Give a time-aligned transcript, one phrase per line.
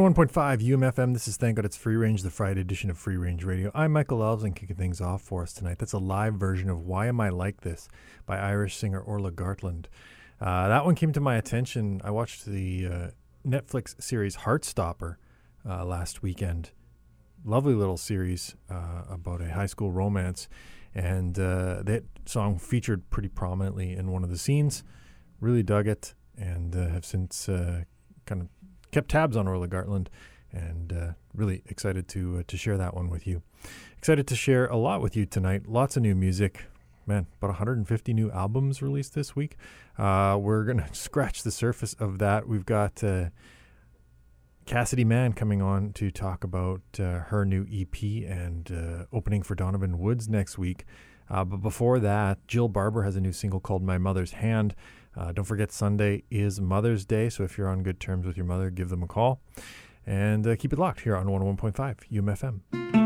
[0.00, 1.12] 101.5 UMFM.
[1.12, 3.70] This is Thank God It's Free Range, the Friday edition of Free Range Radio.
[3.74, 5.78] I'm Michael Alves and kicking things off for us tonight.
[5.78, 7.86] That's a live version of Why Am I Like This
[8.24, 9.88] by Irish singer Orla Gartland.
[10.40, 12.00] Uh, that one came to my attention.
[12.02, 13.06] I watched the uh,
[13.46, 15.16] Netflix series Heartstopper
[15.68, 16.70] uh, last weekend.
[17.44, 20.48] Lovely little series uh, about a high school romance.
[20.94, 24.82] And uh, that song featured pretty prominently in one of the scenes.
[25.40, 27.50] Really dug it and uh, have since
[28.30, 28.48] kind of
[28.90, 30.08] kept tabs on Orla Gartland
[30.52, 33.42] and uh, really excited to uh, to share that one with you.
[33.98, 35.68] Excited to share a lot with you tonight.
[35.68, 36.64] Lots of new music.
[37.06, 39.56] Man, about 150 new albums released this week.
[39.98, 42.46] Uh, we're to scratch the surface of that.
[42.46, 43.30] We've got uh,
[44.66, 49.54] Cassidy Mann coming on to talk about uh, her new EP and uh, opening for
[49.54, 50.84] Donovan Woods next week.
[51.28, 54.74] Uh, but before that, Jill Barber has a new single called My Mother's Hand.
[55.16, 58.46] Uh, don't forget, Sunday is Mother's Day, so if you're on good terms with your
[58.46, 59.40] mother, give them a call.
[60.06, 62.99] And uh, keep it locked here on 101.5 UMFM.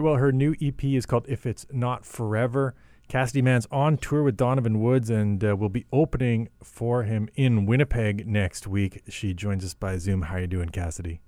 [0.00, 2.74] Well, her new EP is called If It's Not Forever.
[3.08, 7.66] Cassidy Mann's on tour with Donovan Woods and uh, will be opening for him in
[7.66, 9.02] Winnipeg next week.
[9.08, 10.22] She joins us by Zoom.
[10.22, 11.20] How are you doing, Cassidy?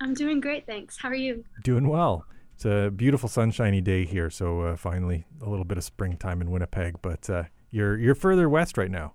[0.00, 0.96] I'm doing great, thanks.
[0.96, 1.44] How are you?
[1.64, 2.24] Doing well.
[2.54, 6.50] It's a beautiful sunshiny day here, so uh, finally a little bit of springtime in
[6.50, 6.96] Winnipeg.
[7.02, 9.14] But uh, you're you're further west right now.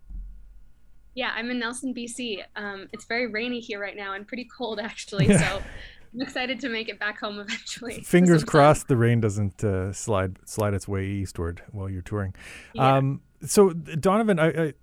[1.16, 2.44] Yeah, I'm in Nelson, BC.
[2.56, 5.28] Um, it's very rainy here right now and pretty cold, actually.
[5.34, 5.38] Yeah.
[5.38, 5.64] So
[6.14, 8.02] I'm excited to make it back home eventually.
[8.06, 12.36] Fingers crossed the rain doesn't uh, slide slide its way eastward while you're touring.
[12.74, 12.98] Yeah.
[12.98, 14.74] Um, so Donovan, I, I,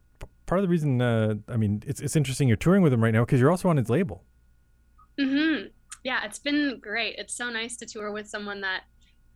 [0.47, 3.15] part of the reason, uh, I mean, it's it's interesting you're touring with him right
[3.15, 4.25] now because you're also on his label.
[5.19, 5.69] Mm-hmm.
[6.03, 7.17] Yeah, it's been great.
[7.19, 8.83] It's so nice to tour with someone that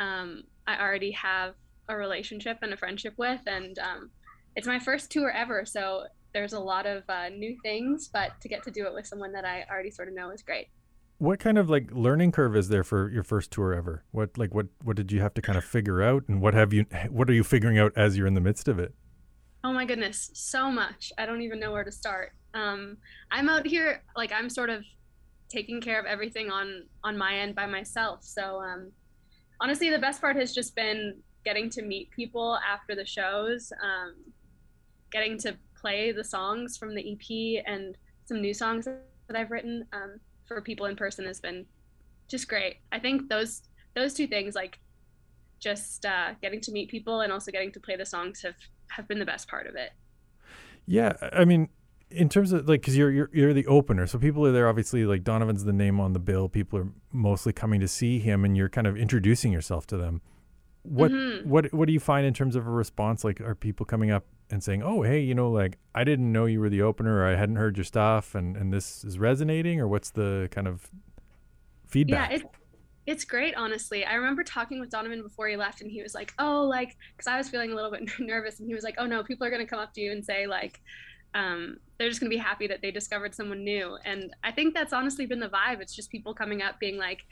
[0.01, 1.55] um, I already have
[1.89, 4.11] a relationship and a friendship with, and um,
[4.57, 5.65] it's my first tour ever.
[5.65, 9.07] So there's a lot of uh, new things, but to get to do it with
[9.07, 10.69] someone that I already sort of know is great.
[11.19, 14.05] What kind of like learning curve is there for your first tour ever?
[14.11, 16.73] What like what what did you have to kind of figure out, and what have
[16.73, 18.95] you what are you figuring out as you're in the midst of it?
[19.63, 21.13] Oh my goodness, so much.
[21.17, 22.33] I don't even know where to start.
[22.53, 22.99] Um,
[23.31, 24.85] I'm out here, like I'm sort of
[25.49, 28.25] taking care of everything on on my end by myself.
[28.25, 28.91] So um,
[29.61, 34.15] honestly, the best part has just been getting to meet people after the shows, um,
[35.13, 39.87] getting to play the songs from the EP and some new songs that I've written
[39.93, 41.67] um, for people in person has been
[42.29, 42.77] just great.
[42.93, 43.63] I think those
[43.95, 44.79] those two things, like
[45.61, 48.57] just uh, getting to meet people and also getting to play the songs, have
[48.91, 49.93] have been the best part of it.
[50.87, 51.69] Yeah, I mean,
[52.11, 54.69] in terms of like, because you're, you're you're the opener, so people are there.
[54.69, 56.49] Obviously, like Donovan's the name on the bill.
[56.49, 60.21] People are mostly coming to see him, and you're kind of introducing yourself to them.
[60.85, 61.43] What Mhm.
[61.43, 63.25] what what do you find in terms of a response?
[63.25, 66.45] Like, are people coming up and saying, "Oh, hey, you know, like I didn't know
[66.47, 69.81] you were the opener, or I hadn't heard your stuff, and and this is resonating,"
[69.81, 70.91] or what's the kind of
[71.87, 72.31] feedback?
[72.31, 72.43] Yeah, it,
[73.07, 74.05] it's great, honestly.
[74.05, 77.27] I remember talking with Donovan before he left, and he was like, "Oh, like," because
[77.27, 79.51] I was feeling a little bit nervous, and he was like, "Oh no, people are
[79.51, 80.81] gonna come up to you and say like."
[81.37, 84.93] Um, they're just gonna be happy that they discovered someone new, and I think that's
[84.93, 85.81] honestly been the vibe.
[85.81, 87.23] It's just people coming up, being like,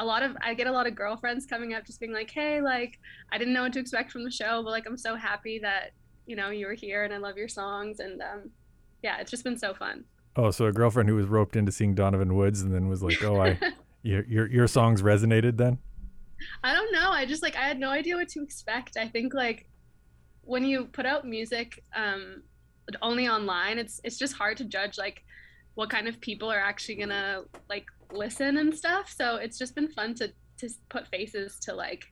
[0.00, 2.60] a lot of I get a lot of girlfriends coming up, just being like, "Hey,
[2.60, 2.98] like,
[3.32, 5.90] I didn't know what to expect from the show, but like, I'm so happy that
[6.26, 8.50] you know you were here, and I love your songs, and um,
[9.02, 10.04] yeah, it's just been so fun."
[10.36, 13.22] oh, so a girlfriend who was roped into seeing Donovan Woods, and then was like,
[13.22, 13.58] "Oh, I
[14.02, 15.78] your your your songs resonated then."
[16.64, 17.10] I don't know.
[17.10, 18.96] I just like I had no idea what to expect.
[18.96, 19.68] I think like
[20.42, 22.42] when you put out music um
[23.02, 25.22] only online, it's it's just hard to judge like
[25.74, 29.12] what kind of people are actually gonna like listen and stuff.
[29.16, 32.04] So it's just been fun to to put faces to like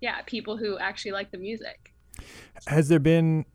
[0.00, 1.94] yeah, people who actually like the music.
[2.66, 3.46] Has there been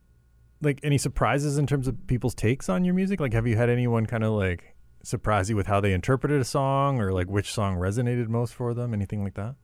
[0.61, 3.19] like any surprises in terms of people's takes on your music?
[3.19, 6.45] Like, have you had anyone kind of like surprise you with how they interpreted a
[6.45, 8.93] song, or like which song resonated most for them?
[8.93, 9.55] Anything like that?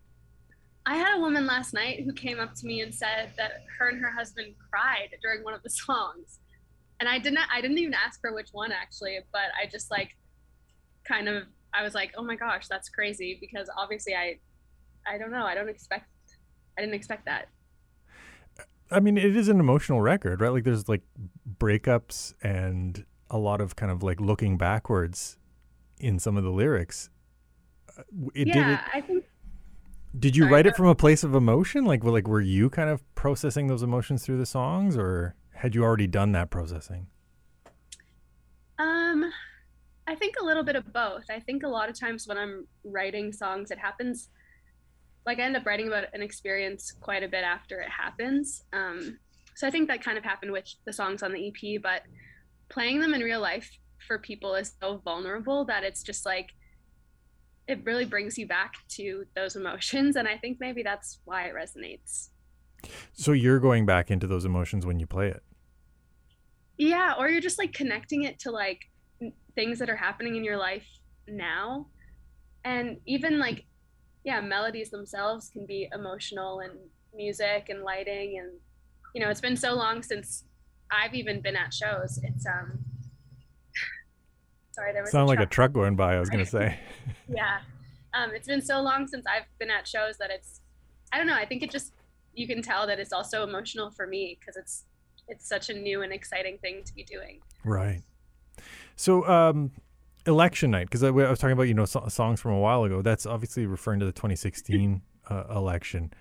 [0.85, 3.89] I had a woman last night who came up to me and said that her
[3.89, 6.39] and her husband cried during one of the songs.
[6.99, 10.15] And I didn't I didn't even ask her which one actually, but I just like
[11.03, 11.43] kind of
[11.77, 14.39] I was like, "Oh my gosh, that's crazy" because obviously I
[15.07, 16.07] I don't know, I don't expect
[16.77, 17.47] I didn't expect that.
[18.91, 20.51] I mean, it is an emotional record, right?
[20.51, 21.01] Like, there's like
[21.59, 25.37] breakups and a lot of kind of like looking backwards
[25.99, 27.09] in some of the lyrics.
[27.97, 28.03] Uh,
[28.35, 29.25] It, did, yeah, it, I think
[30.17, 31.83] did you Sorry, write it from a place of emotion?
[31.85, 35.73] Like, were- like, were you kind of processing those emotions through the songs, or had
[35.75, 37.07] you already done that processing?
[38.77, 39.31] Um,
[40.07, 41.25] I think a little bit of both.
[41.29, 44.29] I think a lot of times when I'm writing songs, it happens
[45.25, 48.63] like I end up writing about an experience quite a bit after it happens.
[48.73, 49.17] Um,
[49.55, 52.03] so I think that kind of happened with the songs on the EP, but
[52.69, 53.69] playing them in real life
[54.07, 56.49] for people is so vulnerable that it's just like
[57.67, 61.55] it really brings you back to those emotions and I think maybe that's why it
[61.55, 62.29] resonates.
[63.13, 65.41] So you're going back into those emotions when you play it.
[66.77, 68.81] Yeah, or you're just like connecting it to like
[69.55, 70.85] things that are happening in your life
[71.27, 71.87] now.
[72.63, 73.65] And even like,
[74.23, 76.73] yeah, melodies themselves can be emotional and
[77.15, 78.39] music and lighting.
[78.39, 78.51] And,
[79.13, 80.43] you know, it's been so long since
[80.91, 82.19] I've even been at shows.
[82.23, 82.79] It's, um,
[84.71, 85.51] sorry, there was Sound like a truck.
[85.51, 86.15] truck going by.
[86.15, 86.79] I was gonna say.
[87.27, 87.59] Yeah.
[88.13, 90.61] Um, it's been so long since I've been at shows that it's,
[91.11, 91.91] I don't know, I think it just,
[92.35, 94.85] you can tell that it's also emotional for me because it's,
[95.27, 97.41] it's such a new and exciting thing to be doing.
[97.63, 98.03] Right.
[98.95, 99.71] So, um,
[100.25, 102.83] election night, because I, I was talking about you know so- songs from a while
[102.83, 103.01] ago.
[103.01, 106.11] That's obviously referring to the 2016 uh, election.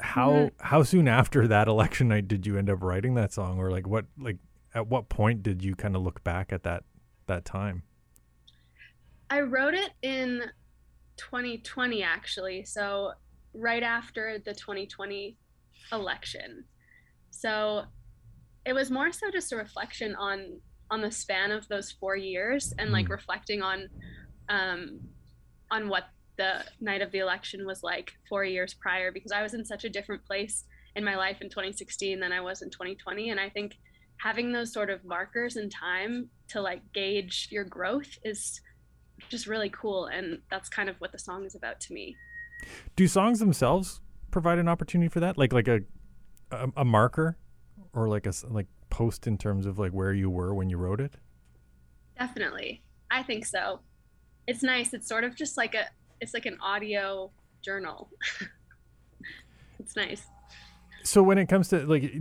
[0.00, 0.66] How Mm-hmm.
[0.66, 3.86] how soon after that election night did you end up writing that song, or like
[3.86, 4.38] what like
[4.74, 6.82] at what point did you kind of look back at that
[7.26, 7.82] that time?
[9.30, 10.42] I wrote it in
[11.16, 13.12] 2020 actually, so
[13.54, 15.36] right after the 2020
[15.92, 16.64] election.
[17.30, 17.84] So
[18.66, 20.60] it was more so just a reflection on
[20.90, 23.10] on the span of those 4 years and like Mm.
[23.10, 23.88] reflecting on
[24.48, 25.00] um
[25.70, 26.04] on what
[26.36, 29.84] the night of the election was like 4 years prior because I was in such
[29.84, 30.64] a different place
[30.96, 33.78] in my life in 2016 than I was in 2020 and I think
[34.18, 38.60] having those sort of markers in time to like gauge your growth is
[39.28, 40.06] just really cool.
[40.06, 42.16] And that's kind of what the song is about to me.
[42.96, 44.00] Do songs themselves
[44.30, 45.80] provide an opportunity for that, like like a
[46.52, 47.38] a, a marker,
[47.92, 48.66] or like a, like
[48.98, 51.14] post in terms of like where you were when you wrote it?
[52.18, 52.70] definitely
[53.10, 53.80] i think so
[54.46, 55.84] it's nice it's sort of just like a
[56.20, 58.08] it's like an audio journal
[59.80, 60.22] it's nice
[61.02, 62.14] So when it comes to like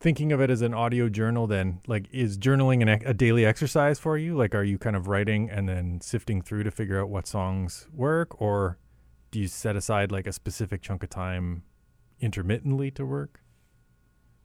[0.00, 3.98] thinking of it as an audio journal, then like is journaling an, a daily exercise
[3.98, 4.36] for you?
[4.36, 7.88] Like, are you kind of writing and then sifting through to figure out what songs
[7.94, 8.78] work, or
[9.30, 11.62] do you set aside like a specific chunk of time
[12.20, 13.40] intermittently to work?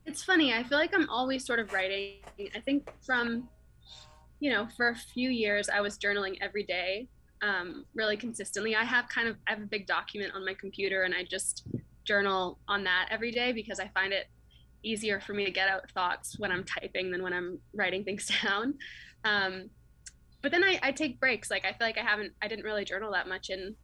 [0.05, 0.53] It's funny.
[0.53, 2.17] I feel like I'm always sort of writing.
[2.55, 3.47] I think from,
[4.39, 7.07] you know, for a few years, I was journaling every day,
[7.41, 8.75] um, really consistently.
[8.75, 11.67] I have kind of I have a big document on my computer, and I just
[12.03, 14.27] journal on that every day because I find it
[14.83, 18.29] easier for me to get out thoughts when I'm typing than when I'm writing things
[18.43, 18.75] down.
[19.23, 19.69] Um,
[20.41, 21.51] but then I, I take breaks.
[21.51, 23.75] Like I feel like I haven't, I didn't really journal that much in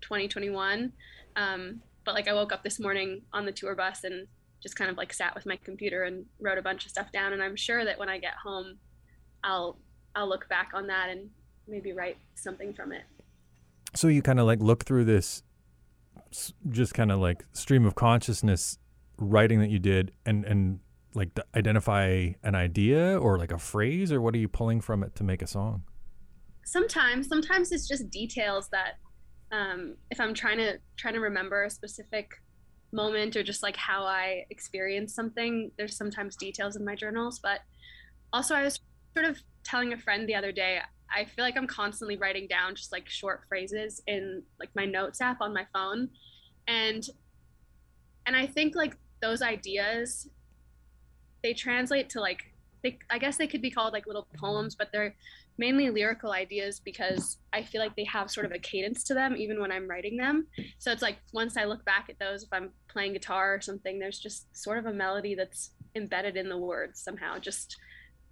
[0.00, 0.92] 2021.
[1.36, 4.26] Um, but like I woke up this morning on the tour bus and
[4.62, 7.32] just kind of like sat with my computer and wrote a bunch of stuff down.
[7.32, 8.78] And I'm sure that when I get home,
[9.44, 9.78] I'll
[10.14, 11.28] I'll look back on that and
[11.68, 13.02] maybe write something from it.
[13.94, 15.42] So you kind of like look through this,
[16.70, 18.78] just kind of like stream of consciousness
[19.18, 20.80] writing that you did, and and
[21.14, 25.14] like identify an idea or like a phrase, or what are you pulling from it
[25.16, 25.82] to make a song?
[26.64, 28.94] Sometimes, sometimes it's just details that
[29.52, 32.30] um, if I'm trying to trying to remember a specific
[32.96, 37.38] moment or just like how I experience something, there's sometimes details in my journals.
[37.38, 37.60] But
[38.32, 38.80] also, I was
[39.14, 40.80] sort of telling a friend the other day,
[41.14, 45.20] I feel like I'm constantly writing down just like short phrases in like my notes
[45.20, 46.08] app on my phone,
[46.66, 47.06] and
[48.26, 50.28] and I think like those ideas,
[51.44, 52.42] they translate to like
[52.86, 55.14] they, I guess they could be called like little poems, but they're
[55.58, 59.36] mainly lyrical ideas because I feel like they have sort of a cadence to them
[59.36, 60.46] even when I'm writing them.
[60.78, 63.98] So it's like once I look back at those, if I'm playing guitar or something,
[63.98, 67.76] there's just sort of a melody that's embedded in the words somehow, just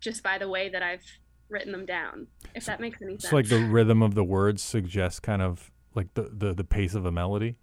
[0.01, 1.05] just by the way that I've
[1.49, 2.29] written them down.
[2.55, 3.31] If that makes any sense.
[3.31, 6.95] So like the rhythm of the words suggests kind of like the the, the pace
[6.95, 7.57] of a melody.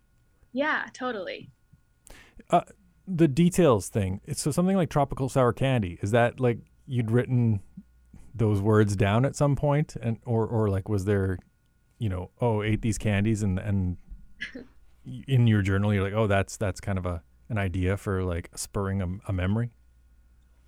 [0.52, 1.52] Yeah, totally.
[2.50, 2.62] Uh,
[3.08, 4.22] the details thing.
[4.26, 6.00] It's so something like tropical sour candy.
[6.02, 6.60] Is that like
[6.92, 7.62] you'd written
[8.34, 11.38] those words down at some point and or or like was there
[12.00, 13.98] you know oh ate these candies and and
[15.28, 18.50] in your journal you're like oh that's that's kind of a an idea for like
[18.56, 19.72] spurring a, a memory?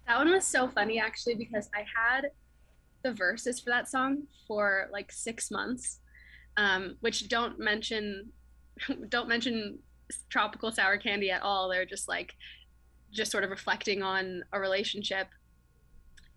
[0.06, 2.32] That one was so funny actually because i had
[3.04, 6.00] the verses for that song for like six months
[6.58, 8.32] um, which don't mention
[9.10, 9.80] don't mention
[10.30, 11.70] tropical sour candy at all.
[11.70, 12.34] They're just like
[13.12, 15.28] just sort of reflecting on a relationship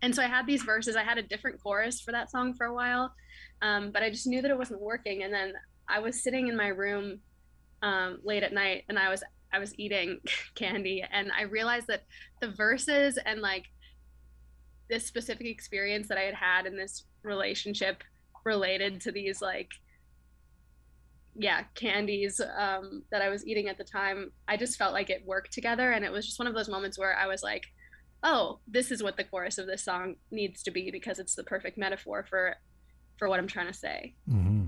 [0.01, 0.95] and so I had these verses.
[0.95, 3.13] I had a different chorus for that song for a while,
[3.61, 5.23] um, but I just knew that it wasn't working.
[5.23, 5.53] And then
[5.87, 7.19] I was sitting in my room
[7.81, 10.19] um, late at night, and I was I was eating
[10.55, 12.03] candy, and I realized that
[12.41, 13.65] the verses and like
[14.89, 18.03] this specific experience that I had had in this relationship
[18.45, 19.69] related to these like
[21.35, 24.31] yeah candies um, that I was eating at the time.
[24.47, 26.99] I just felt like it worked together, and it was just one of those moments
[26.99, 27.65] where I was like
[28.23, 31.43] oh, this is what the chorus of this song needs to be because it's the
[31.43, 32.55] perfect metaphor for
[33.17, 34.15] for what I'm trying to say.
[34.29, 34.67] Mm-hmm.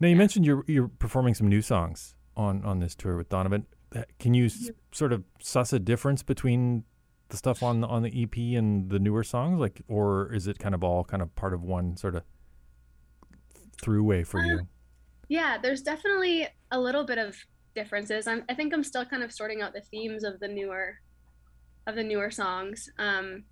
[0.00, 0.18] Now you yeah.
[0.18, 3.66] mentioned you're you're performing some new songs on on this tour with Donovan.
[4.18, 6.84] Can you s- sort of suss a difference between
[7.28, 10.74] the stuff on on the EP and the newer songs, like, or is it kind
[10.74, 12.22] of all kind of part of one sort of
[13.82, 14.66] throughway for you?
[15.28, 17.36] Yeah, there's definitely a little bit of
[17.74, 18.26] differences.
[18.26, 20.98] I'm, I think I'm still kind of sorting out the themes of the newer
[21.88, 22.88] of the newer songs.
[22.98, 23.44] Um,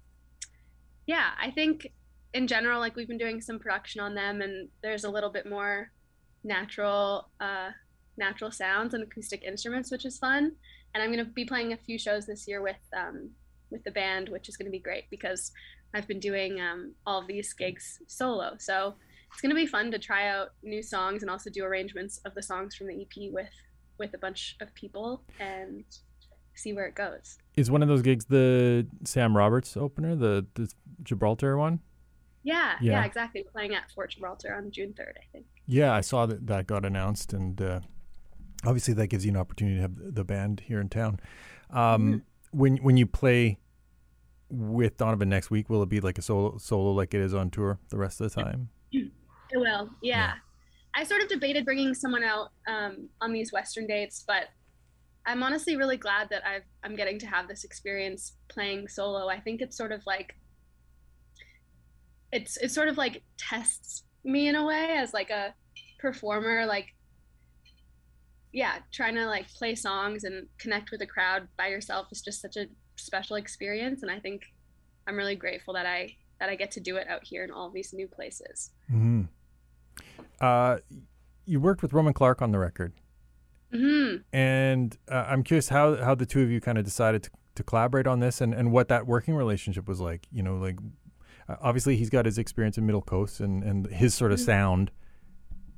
[1.06, 1.88] yeah, I think
[2.34, 5.48] in general, like we've been doing some production on them, and there's a little bit
[5.48, 5.90] more
[6.44, 7.70] natural, uh,
[8.18, 10.52] natural sounds and acoustic instruments, which is fun.
[10.94, 13.30] And I'm going to be playing a few shows this year with um,
[13.70, 15.50] with the band, which is going to be great because
[15.94, 18.56] I've been doing um, all of these gigs solo.
[18.58, 18.94] So
[19.32, 22.34] it's going to be fun to try out new songs and also do arrangements of
[22.34, 23.50] the songs from the EP with
[23.98, 25.84] with a bunch of people and
[26.56, 27.38] see where it goes.
[27.56, 31.80] Is one of those gigs the Sam Roberts opener, the the Gibraltar one?
[32.42, 33.44] Yeah, yeah, yeah exactly.
[33.50, 35.46] Playing at Fort Gibraltar on June third, I think.
[35.66, 37.80] Yeah, I saw that that got announced, and uh,
[38.64, 41.20] obviously that gives you an opportunity to have the band here in town.
[41.70, 42.18] Um, mm-hmm.
[42.58, 43.58] When when you play
[44.48, 47.50] with Donovan next week, will it be like a solo solo like it is on
[47.50, 48.70] tour the rest of the time?
[49.52, 49.90] It will.
[50.02, 50.16] Yeah.
[50.16, 50.32] yeah.
[50.96, 54.48] I sort of debated bringing someone out um, on these Western dates, but
[55.26, 59.28] I'm honestly really glad that I've I'm getting to have this experience playing solo.
[59.28, 60.36] I think it's sort of like
[62.32, 65.54] it's it's sort of like tests me in a way as like a
[65.98, 66.94] performer like
[68.52, 72.40] yeah, trying to like play songs and connect with a crowd by yourself is just
[72.40, 74.42] such a special experience and I think
[75.06, 77.70] I'm really grateful that I that I get to do it out here in all
[77.70, 78.70] these new places.
[78.90, 79.22] Mm-hmm.
[80.40, 80.78] Uh,
[81.46, 82.92] you worked with Roman Clarke on the record.
[83.72, 84.18] Mm-hmm.
[84.32, 87.62] And uh, I'm curious how how the two of you kind of decided to, to
[87.62, 90.26] collaborate on this and, and what that working relationship was like.
[90.30, 90.78] You know, like
[91.48, 94.46] uh, obviously he's got his experience in Middle Coast and, and his sort of mm-hmm.
[94.46, 94.90] sound.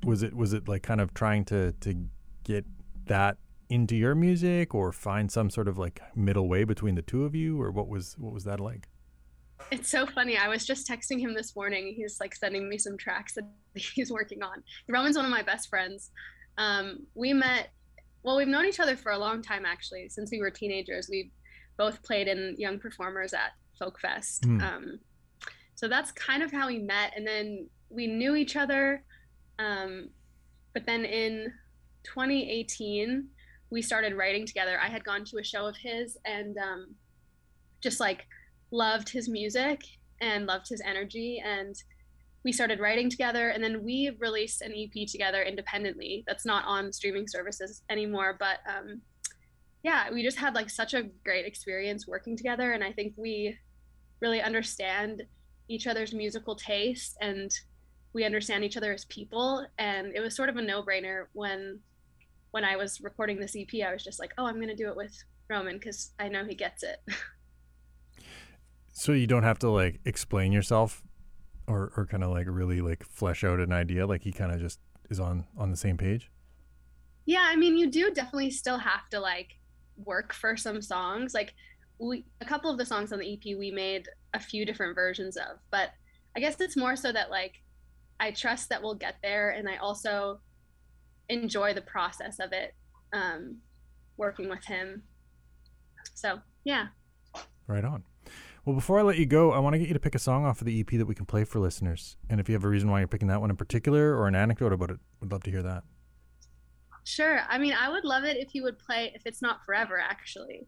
[0.03, 1.95] Was it was it like kind of trying to to
[2.43, 2.65] get
[3.05, 3.37] that
[3.69, 7.35] into your music or find some sort of like middle way between the two of
[7.35, 8.87] you or what was what was that like?
[9.71, 10.37] It's so funny.
[10.37, 11.93] I was just texting him this morning.
[11.95, 13.43] He's like sending me some tracks that
[13.75, 14.63] he's working on.
[14.87, 16.11] Roman's one of my best friends.
[16.57, 17.69] Um, we met,
[18.23, 20.09] well, we've known each other for a long time actually.
[20.09, 21.31] Since we were teenagers, we
[21.77, 24.45] both played in Young Performers at Folk Fest.
[24.45, 24.61] Hmm.
[24.61, 24.99] Um,
[25.75, 27.13] so that's kind of how we met.
[27.15, 29.03] And then we knew each other.
[29.57, 30.09] Um,
[30.73, 31.53] but then in
[32.03, 33.27] 2018,
[33.69, 34.77] we started writing together.
[34.81, 36.95] I had gone to a show of his and um,
[37.81, 38.25] just like
[38.71, 39.81] loved his music
[40.21, 41.41] and loved his energy.
[41.43, 41.75] And
[42.43, 43.49] we started writing together.
[43.49, 48.35] And then we released an EP together independently that's not on streaming services anymore.
[48.39, 49.01] But um,
[49.83, 52.71] yeah, we just had like such a great experience working together.
[52.71, 53.57] And I think we
[54.21, 55.23] really understand
[55.67, 57.51] each other's musical taste and
[58.13, 59.65] we understand each other as people.
[59.77, 61.79] And it was sort of a no brainer when
[62.51, 64.89] when I was recording this EP, I was just like, oh, I'm going to do
[64.89, 65.15] it with
[65.51, 66.97] Roman because I know he gets it.
[68.99, 71.01] So you don't have to like explain yourself
[71.69, 74.59] or or kind of like really like flesh out an idea like he kind of
[74.59, 74.79] just
[75.09, 76.29] is on on the same page?
[77.29, 79.55] yeah, I mean, you do definitely still have to like
[80.03, 81.35] work for some songs.
[81.35, 81.53] Like
[81.99, 85.37] we, a couple of the songs on the EP, we made a few different versions
[85.37, 85.91] of, but
[86.35, 87.61] I guess it's more so that like
[88.19, 90.39] I trust that we'll get there, and I also
[91.29, 92.73] enjoy the process of it,
[93.13, 93.57] um,
[94.17, 95.03] working with him.
[96.15, 96.87] So yeah.
[97.67, 98.03] Right on.
[98.69, 100.45] Well, before I let you go, I want to get you to pick a song
[100.45, 102.17] off of the EP that we can play for listeners.
[102.29, 104.35] And if you have a reason why you're picking that one in particular or an
[104.35, 105.85] anecdote about it, we'd love to hear that.
[107.03, 107.39] Sure.
[107.49, 110.67] I mean, I would love it if you would play If It's Not Forever, actually.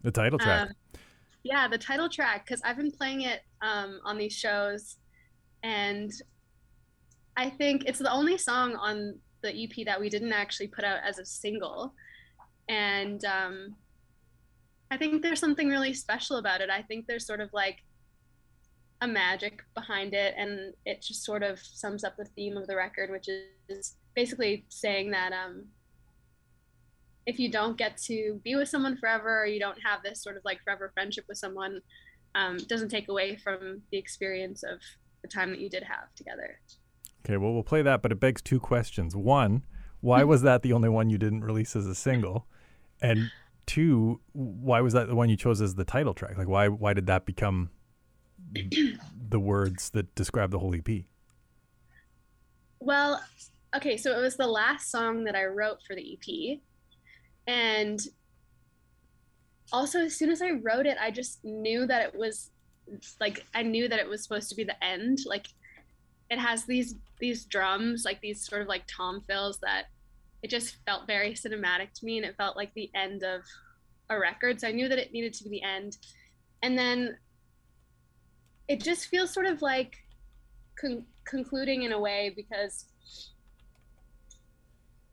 [0.00, 0.68] The title track.
[0.68, 0.74] Um,
[1.42, 4.96] yeah, the title track, because I've been playing it um, on these shows.
[5.62, 6.10] And
[7.36, 11.00] I think it's the only song on the EP that we didn't actually put out
[11.06, 11.92] as a single.
[12.70, 13.76] And um,
[14.92, 16.68] I think there's something really special about it.
[16.68, 17.78] I think there's sort of like
[19.00, 20.34] a magic behind it.
[20.36, 23.26] And it just sort of sums up the theme of the record, which
[23.70, 25.64] is basically saying that um,
[27.26, 30.36] if you don't get to be with someone forever or you don't have this sort
[30.36, 31.80] of like forever friendship with someone
[32.34, 34.80] um, it doesn't take away from the experience of
[35.22, 36.58] the time that you did have together
[37.24, 39.14] Okay, well, we'll play that, but it begs two questions.
[39.14, 39.62] One,
[40.00, 42.46] why was that the only one you didn't release as a single?
[43.00, 43.30] And
[43.66, 46.36] two, why was that the one you chose as the title track?
[46.38, 47.70] Like, why why did that become
[49.28, 51.04] the words that describe the whole EP?
[52.82, 53.22] well
[53.74, 56.58] okay so it was the last song that i wrote for the ep
[57.46, 58.00] and
[59.72, 62.50] also as soon as i wrote it i just knew that it was
[63.20, 65.46] like i knew that it was supposed to be the end like
[66.28, 69.84] it has these these drums like these sort of like tom fills that
[70.42, 73.42] it just felt very cinematic to me and it felt like the end of
[74.10, 75.96] a record so i knew that it needed to be the end.
[76.62, 77.16] And then
[78.68, 79.96] it just feels sort of like
[80.80, 82.86] con- concluding in a way because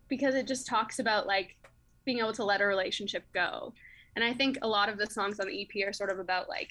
[0.08, 1.56] because it just talks about like
[2.06, 3.74] being able to let a relationship go.
[4.16, 6.50] And i think a lot of the songs on the ep are sort of about
[6.50, 6.70] like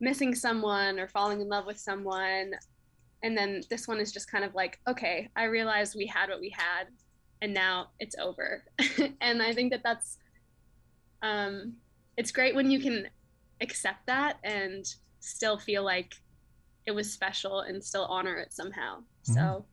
[0.00, 2.52] missing someone or falling in love with someone.
[3.22, 6.40] And then this one is just kind of like okay i realized we had what
[6.40, 6.88] we had
[7.44, 8.64] and now it's over
[9.20, 10.16] and i think that that's
[11.22, 11.74] um
[12.16, 13.06] it's great when you can
[13.60, 16.14] accept that and still feel like
[16.86, 19.64] it was special and still honor it somehow so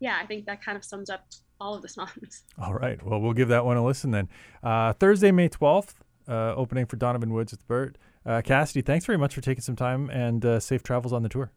[0.00, 1.24] yeah i think that kind of sums up
[1.60, 3.00] all of the songs All right.
[3.04, 4.28] Well, we'll give that one a listen then.
[4.62, 5.94] Uh, Thursday, May 12th,
[6.28, 7.96] uh, opening for Donovan Woods with Burt.
[8.26, 11.28] Uh, Cassidy, thanks very much for taking some time and uh, safe travels on the
[11.28, 11.52] tour.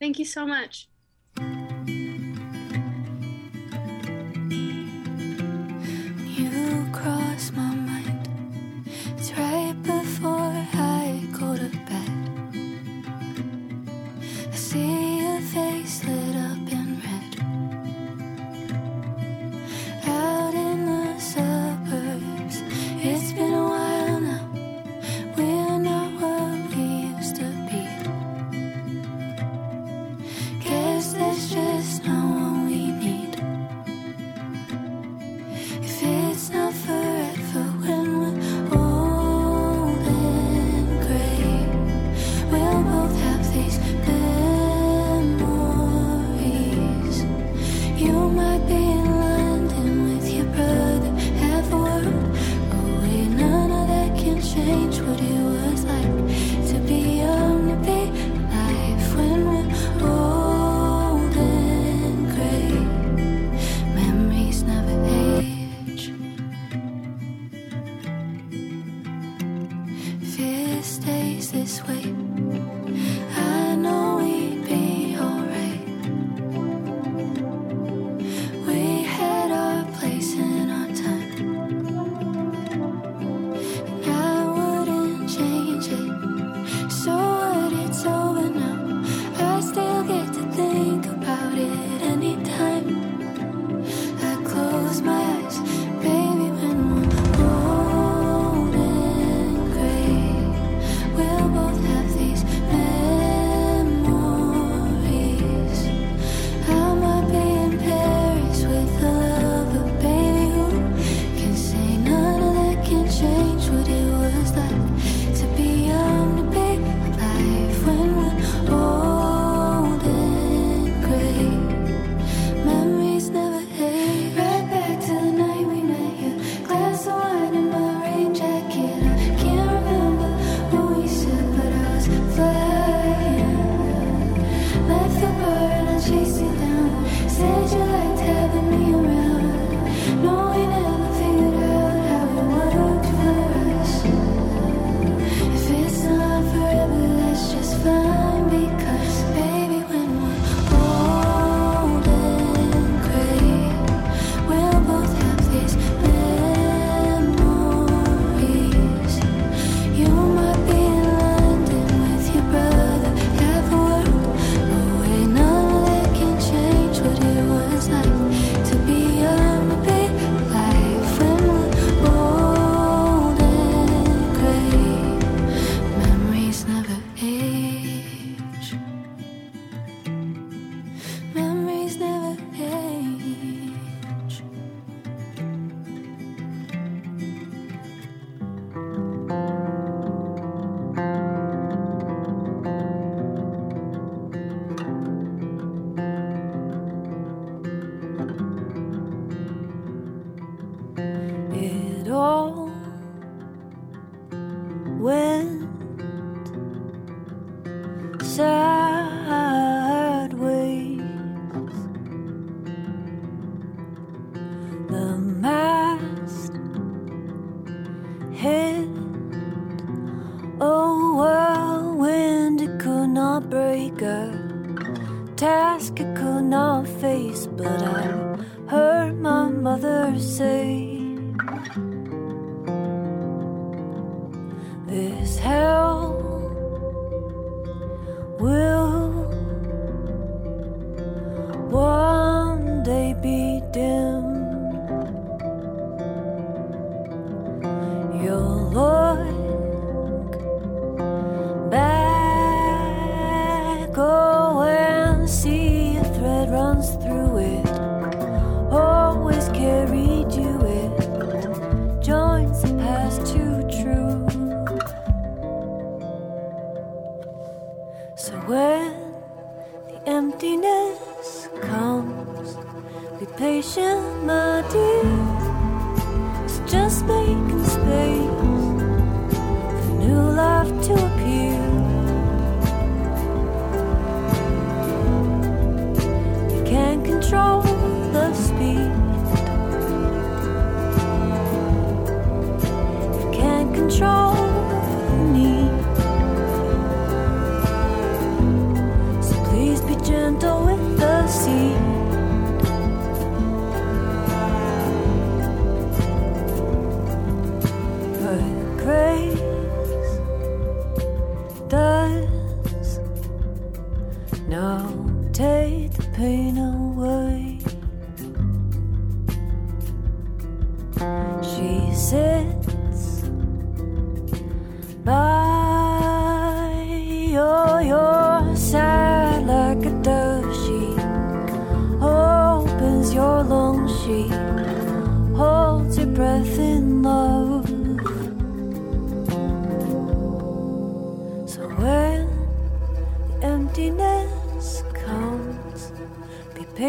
[0.00, 0.88] thank you so much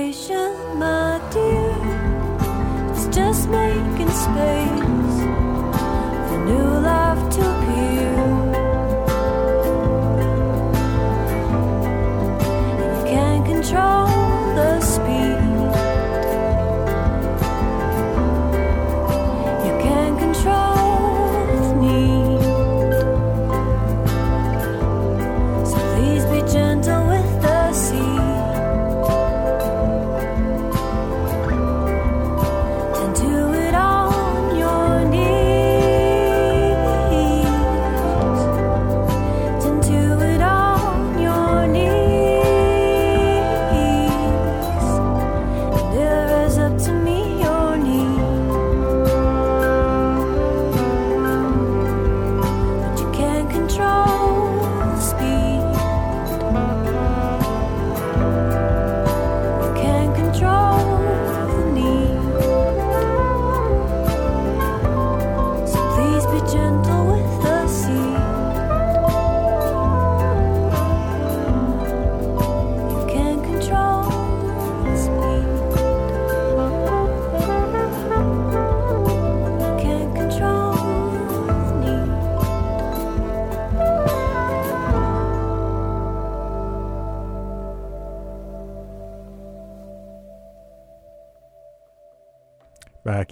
[0.01, 1.75] patient, my dear.
[2.91, 5.17] It's just making space
[6.27, 7.50] for new life to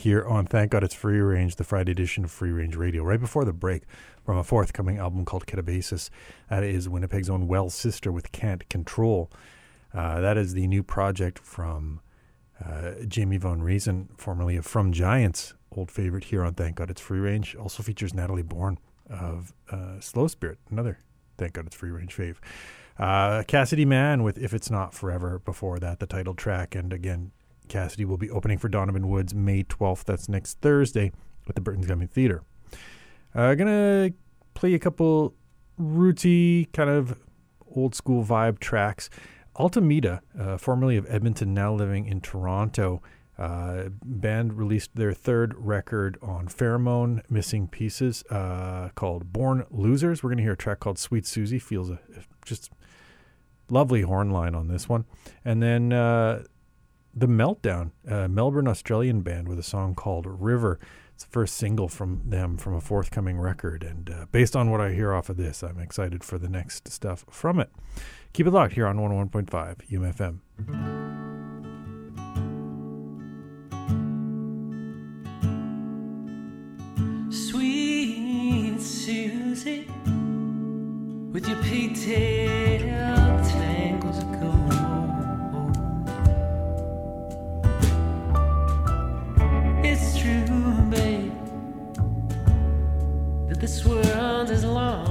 [0.10, 3.04] here on Thank God It's Free Range, the Friday edition of Free Range Radio.
[3.04, 3.84] Right before the break,
[4.26, 6.10] from a forthcoming album called Katabasis.
[6.50, 9.30] That is Winnipeg's own Well Sister with Can't Control.
[9.94, 12.02] Uh, that is the new project from
[12.66, 17.02] uh, Jamie Von Reason, formerly of From Giants, old favorite here on Thank God It's
[17.02, 17.56] Free Range.
[17.58, 18.80] Also features Natalie Bourne
[19.12, 20.98] of uh, Slow Spirit, another
[21.38, 22.38] Thank God It's Free Range fave.
[22.98, 26.74] Uh, Cassidy Mann with If It's Not Forever before that, the title track.
[26.74, 27.32] And again,
[27.70, 30.04] Cassidy will be opening for Donovan Woods May 12th.
[30.04, 31.12] That's next Thursday
[31.48, 32.44] at the Burton Cummings Theater.
[33.34, 34.12] Uh, gonna
[34.54, 35.34] play a couple
[35.80, 37.18] rootsy, kind of
[37.76, 39.10] old school vibe tracks.
[39.56, 43.02] Altameda, uh, formerly of Edmonton, now living in Toronto.
[43.38, 50.22] Uh, band released their third record on Pheromone Missing Pieces uh, called Born Losers.
[50.22, 51.60] We're going to hear a track called Sweet Susie.
[51.60, 52.00] Feels a,
[52.46, 52.70] just
[53.70, 55.06] lovely horn line on this one.
[55.46, 56.44] And then uh,
[57.14, 60.80] the Meltdown, a Melbourne Australian band with a song called River.
[61.14, 63.84] It's the first single from them from a forthcoming record.
[63.84, 66.88] And uh, based on what I hear off of this, I'm excited for the next
[66.88, 67.72] stuff from it.
[68.34, 69.50] Keep it locked here on 101.5
[69.90, 70.40] UMFM.
[77.34, 79.88] Sweet Susie,
[81.32, 83.19] with your pigtail.
[93.70, 95.09] this world is long.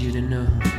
[0.00, 0.75] you to know.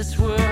[0.00, 0.49] this world.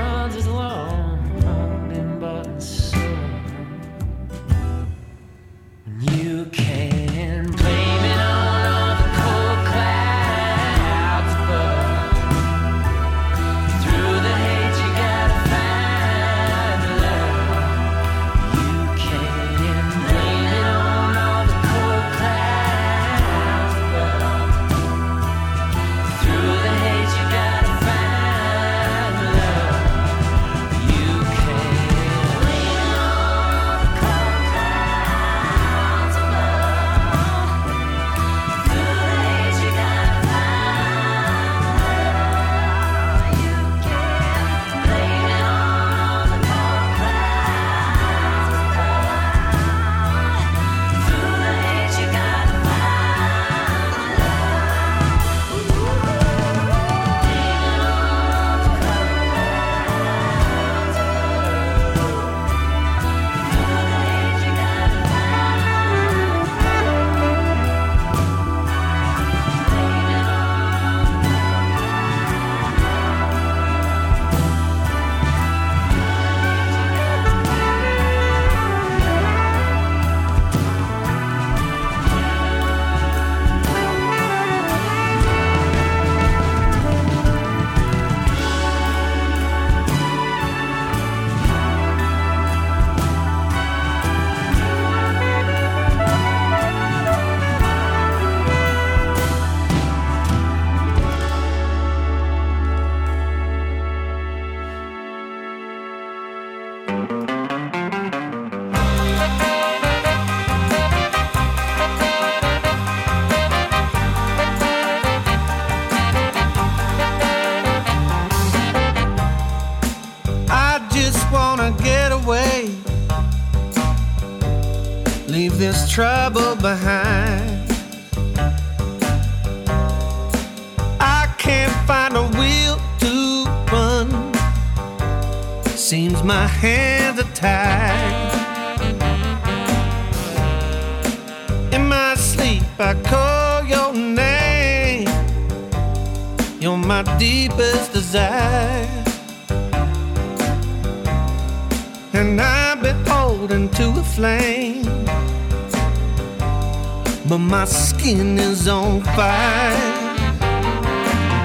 [157.28, 159.76] but my skin is on fire.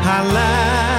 [0.05, 0.92] I lie.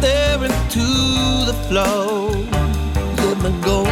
[0.00, 0.86] there into
[1.48, 2.28] the flow.
[3.22, 3.84] Let me go.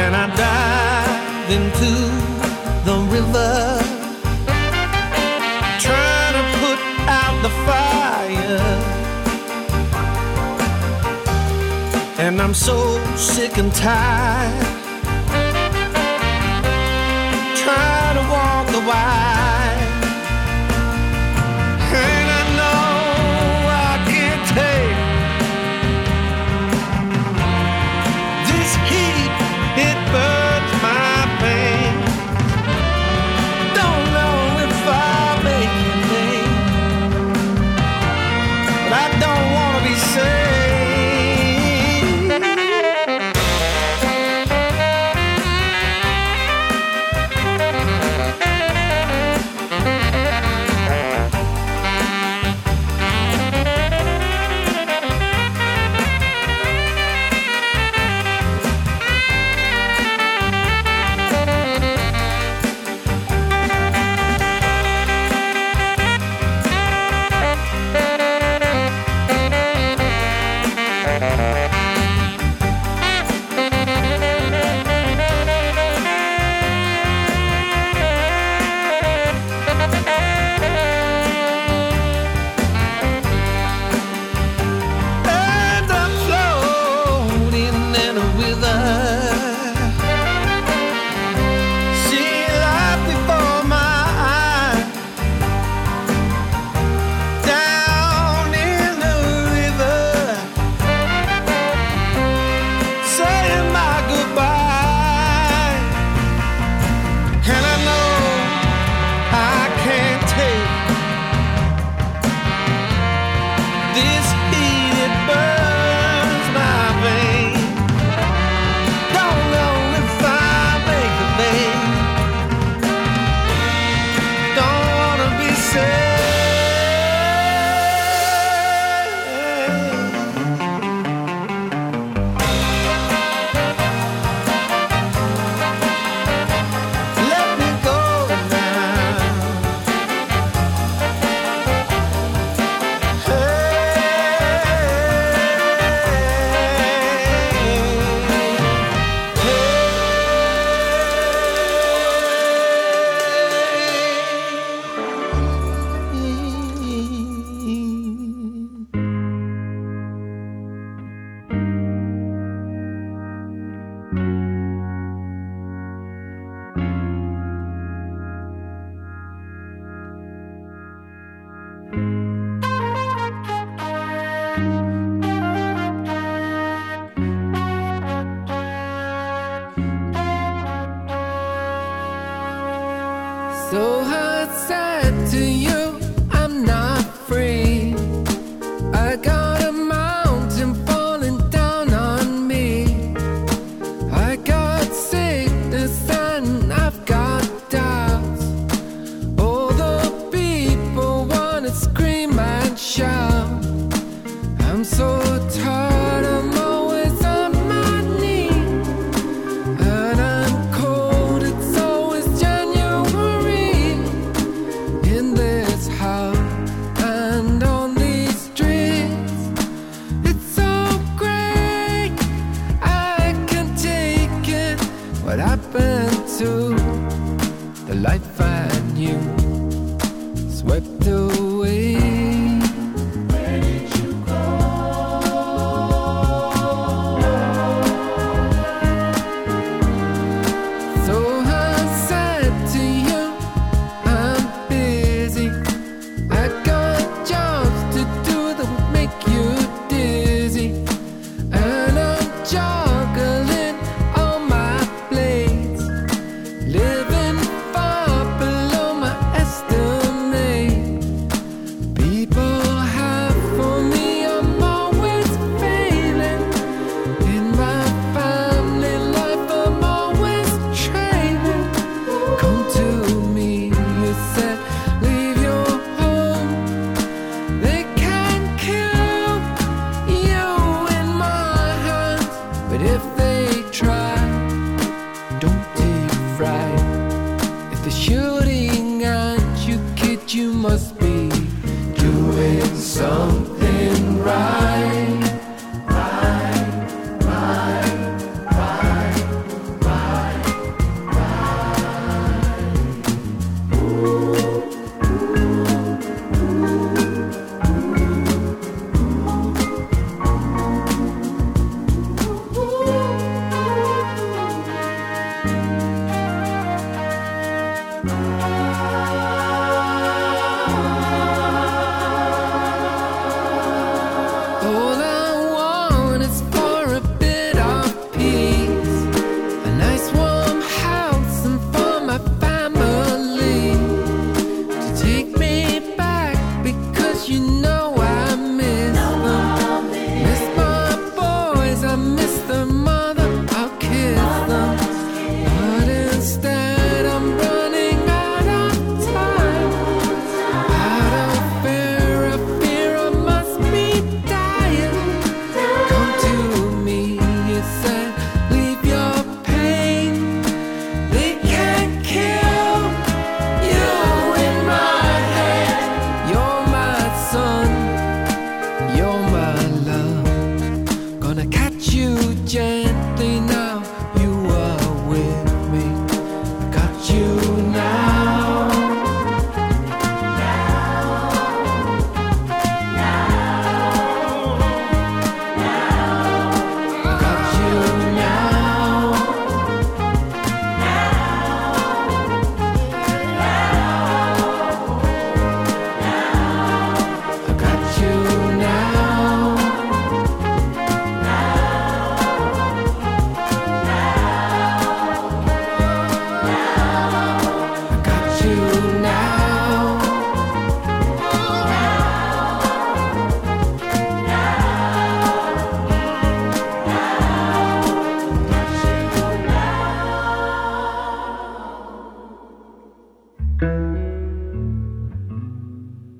[0.00, 1.92] And I dive into
[2.88, 3.52] the river.
[5.86, 6.78] Trying to put
[7.20, 8.68] out the fire.
[12.18, 12.76] And I'm so
[13.16, 14.67] sick and tired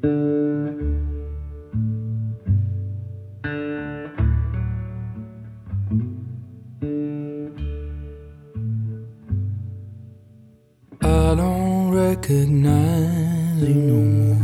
[0.00, 0.06] I
[11.34, 14.37] don't recognize you no more.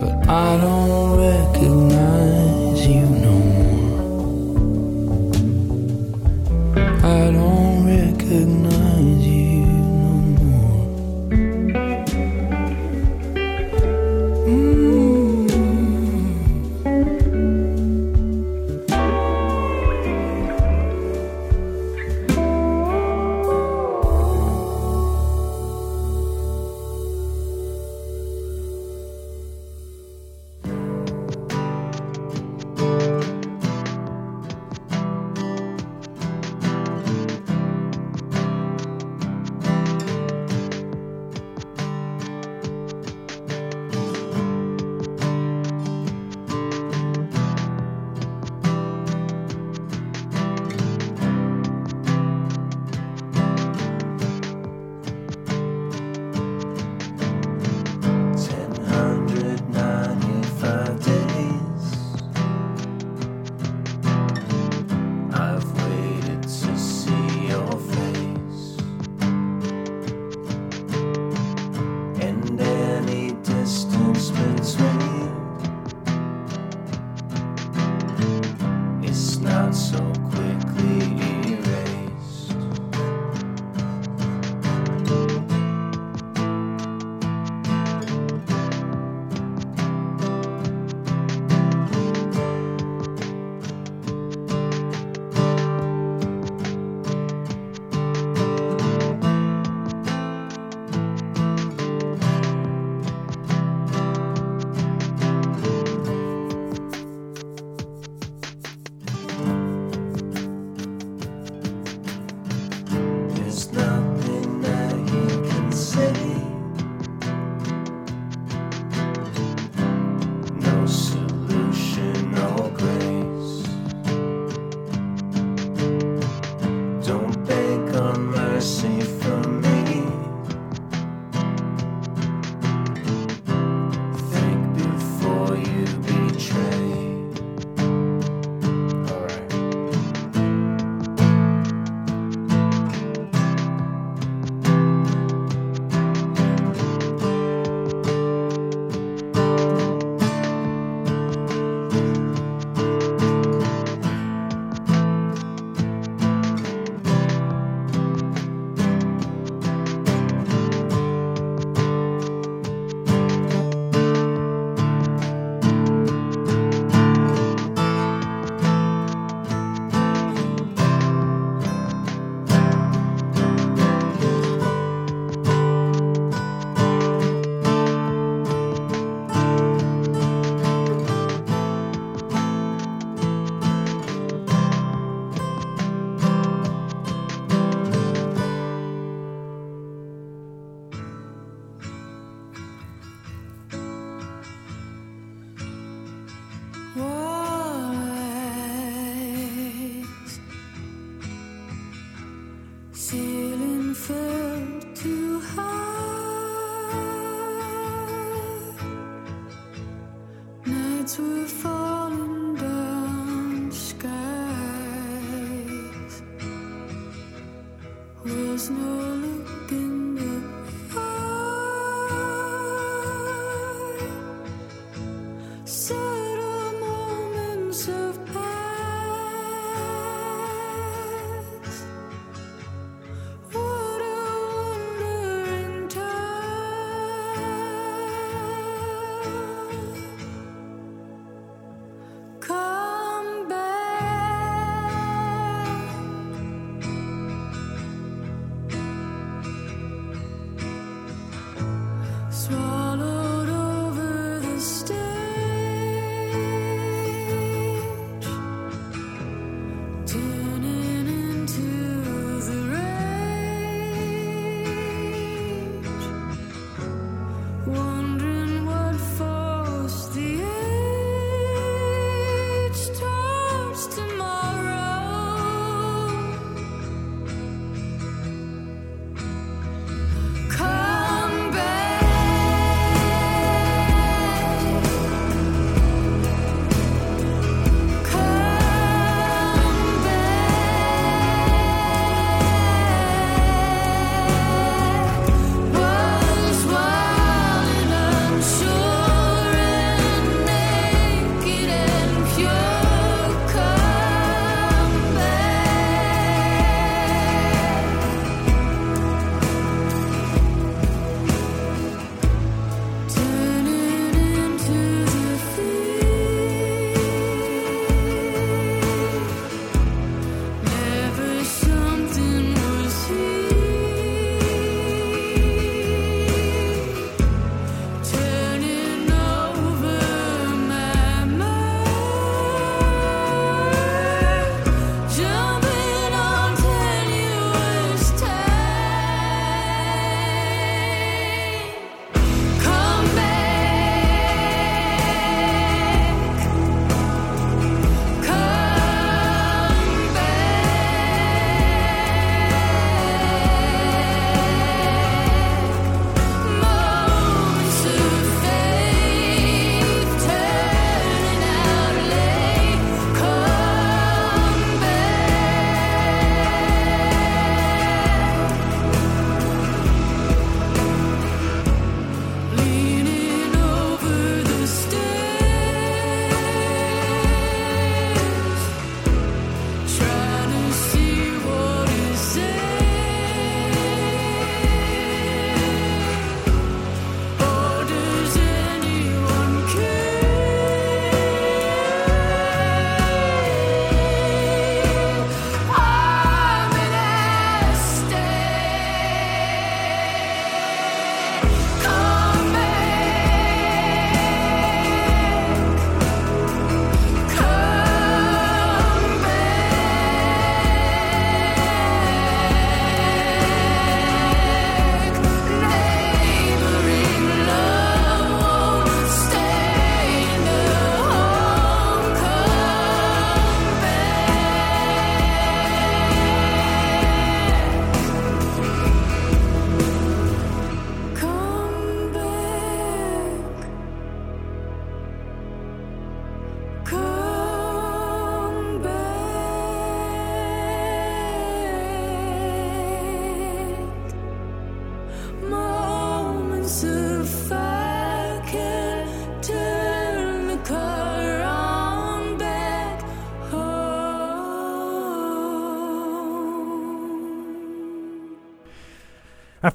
[0.00, 3.57] But I don't recognize you no more.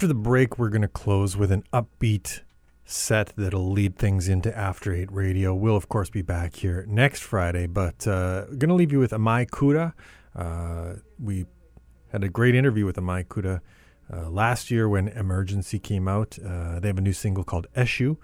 [0.03, 2.41] After the break, we're going to close with an upbeat
[2.83, 5.55] set that'll lead things into After Eight Radio.
[5.55, 9.11] We'll, of course, be back here next Friday, but uh, going to leave you with
[9.11, 9.93] Amai Kuda.
[10.35, 11.45] Uh, we
[12.11, 13.61] had a great interview with Amai Kuda
[14.11, 16.37] uh, last year when Emergency came out.
[16.37, 18.17] Uh, they have a new single called Eshu.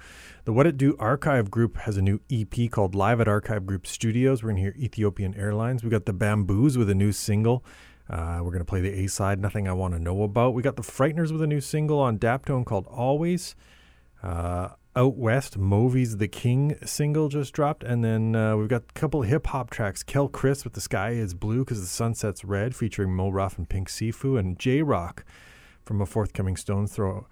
[0.43, 3.87] The What It Do Archive Group has a new EP called Live at Archive Group
[3.87, 4.43] Studios.
[4.43, 5.81] We're going to hear Ethiopian Airlines.
[5.81, 7.63] We got the Bamboos with a new single.
[8.09, 10.53] Uh, we're going to play the A side, Nothing I Want to Know About.
[10.53, 13.55] We got the Frightnrs with a new single on Daptone called Always.
[14.23, 17.83] Uh, out West, Movies The King single just dropped.
[17.83, 20.01] And then uh, we've got a couple hip hop tracks.
[20.01, 23.69] Kel Chris with The Sky is Blue because the Sunset's Red, featuring Mo Ruff and
[23.69, 24.39] Pink Sifu.
[24.39, 25.19] And J Rocc
[25.85, 27.27] from a forthcoming Stones Throw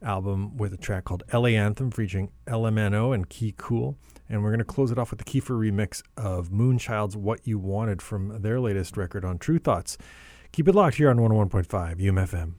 [0.00, 3.96] album with a track called LA Anthem featuring LMNO and Key Kool.
[4.32, 7.58] And we're going to close it off with the Kiefer remix of Moonchild's What You
[7.58, 9.98] Wanted from their latest record on Tru Thoughts.
[10.52, 12.54] Keep it locked here on 101.5 UMFM.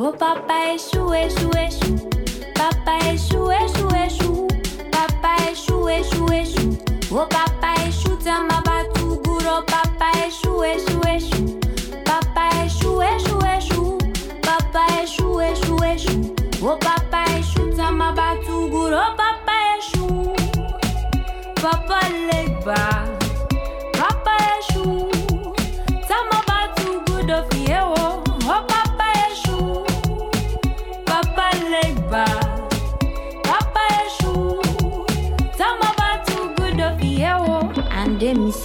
[0.00, 1.55] Oh papa échou, échou,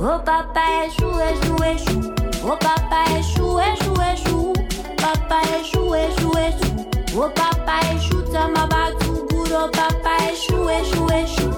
[0.00, 2.14] Oh papa échou, échou, échou.
[2.44, 4.52] Oh papa échou, échou, échou.
[4.96, 6.86] Papa échou, échou, échou.
[7.16, 9.68] Oh papa échou, tama batu guro.
[9.72, 11.50] Papa échou, échou, échou.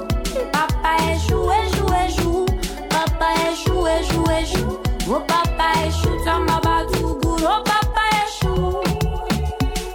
[0.53, 2.47] Papa échou, échou, échou.
[2.89, 4.81] Papa échou, échou, échou.
[5.07, 7.63] Oh papa échou, tama batu guro.
[7.63, 8.81] Papa échou.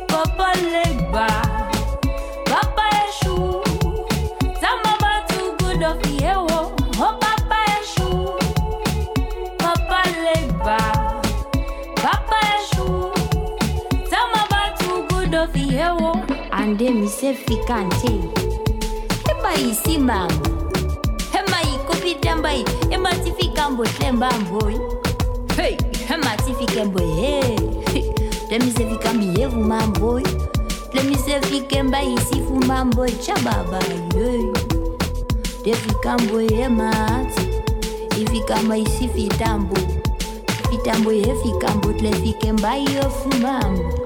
[0.08, 1.28] Papa legba.
[1.28, 1.45] Papa
[27.94, 28.08] hey.
[28.52, 30.22] Let me say fi kambi yevu man boy.
[30.94, 33.10] Let me say fi kemba isi fu man boy.
[33.26, 33.82] Chababa
[34.14, 34.52] hey.
[35.64, 37.42] Defi kambo hemati.
[38.22, 39.76] ifikamba isifitambo
[40.70, 44.05] fitambo yefikambo tlefikemba yofumambo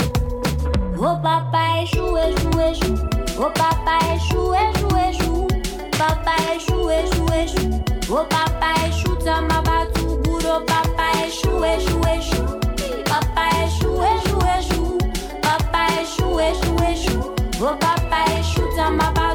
[0.99, 2.93] o papa eshu eshu eshu
[3.45, 5.47] o papa eshu eshu eshu
[5.97, 7.65] papa eshu eshu eshu
[8.13, 12.43] o papa eshu tama batuguro papa eshu eshu eshu
[13.09, 14.97] papa eshu eshu eshu
[15.41, 17.17] papa eshu eshu eshu
[17.63, 19.28] o papa eshu tama batuguro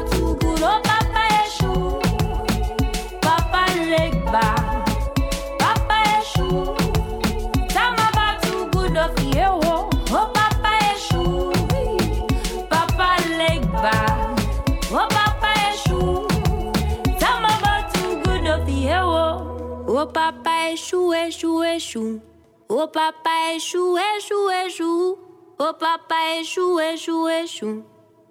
[20.95, 22.21] Eshu, Eshu, Eshu,
[22.69, 25.17] oh Papa Eshu, Eshu, Eshu,
[25.59, 27.83] oh Papa Eshu, Eshu, Eshu,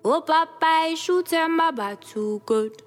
[0.05, 2.84] oh Papa Eshu, Tama Batu good.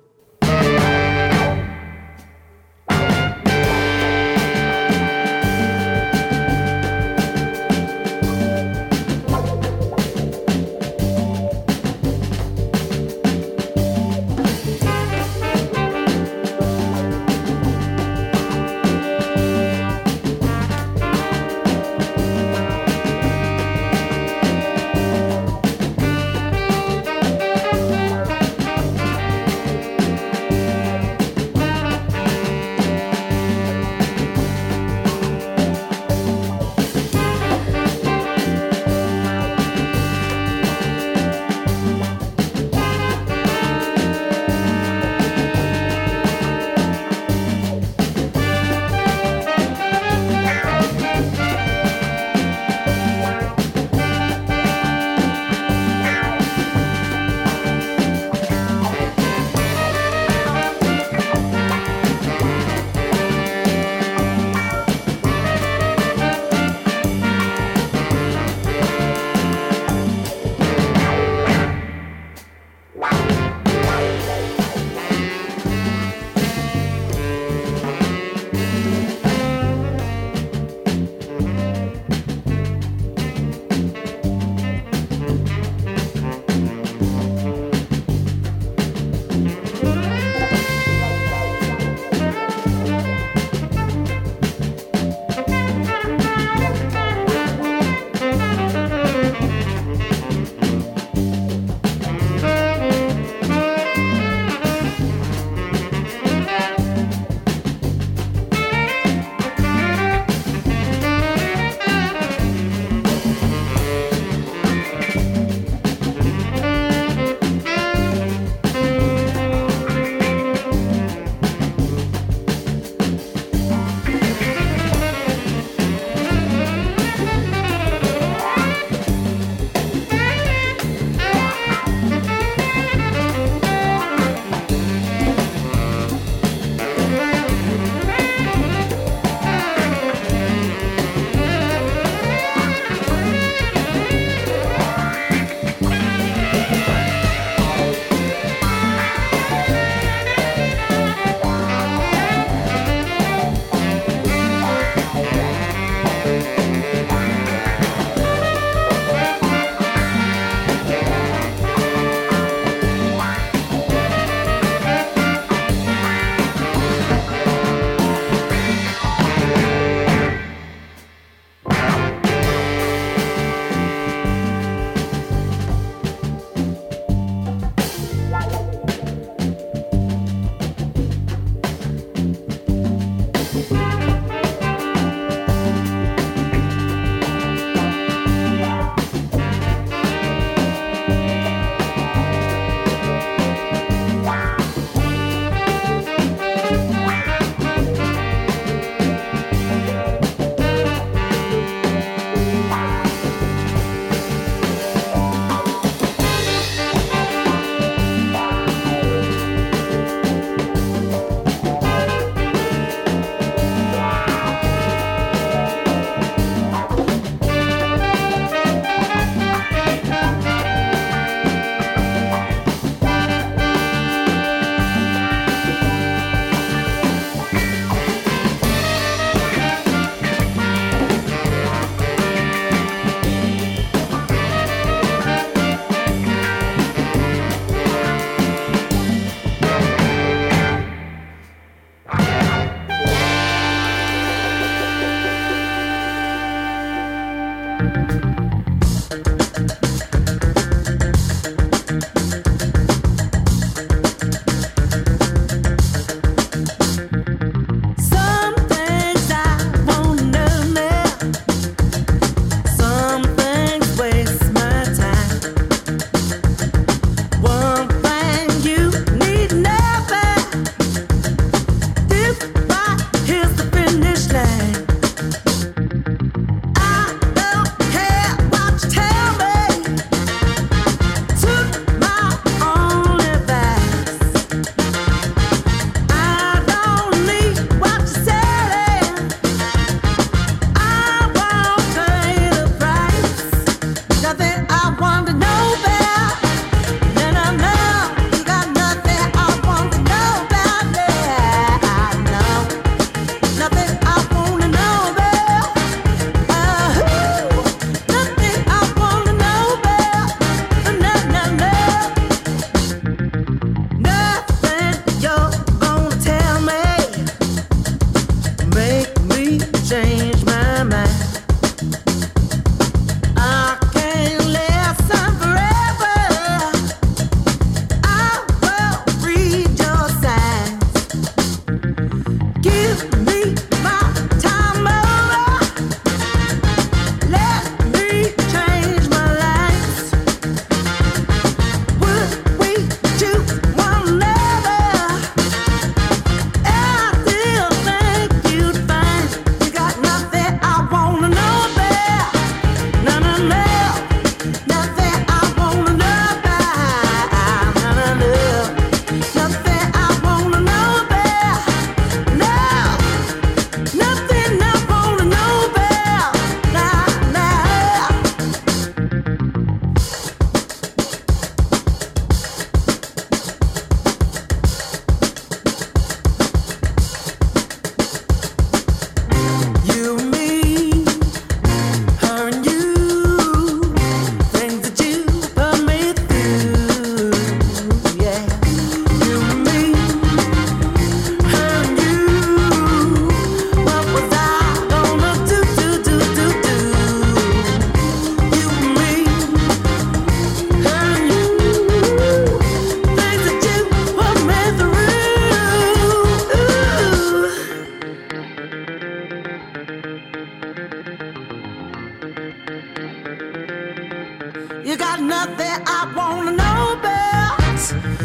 [414.87, 418.16] You got nothing I wanna know about.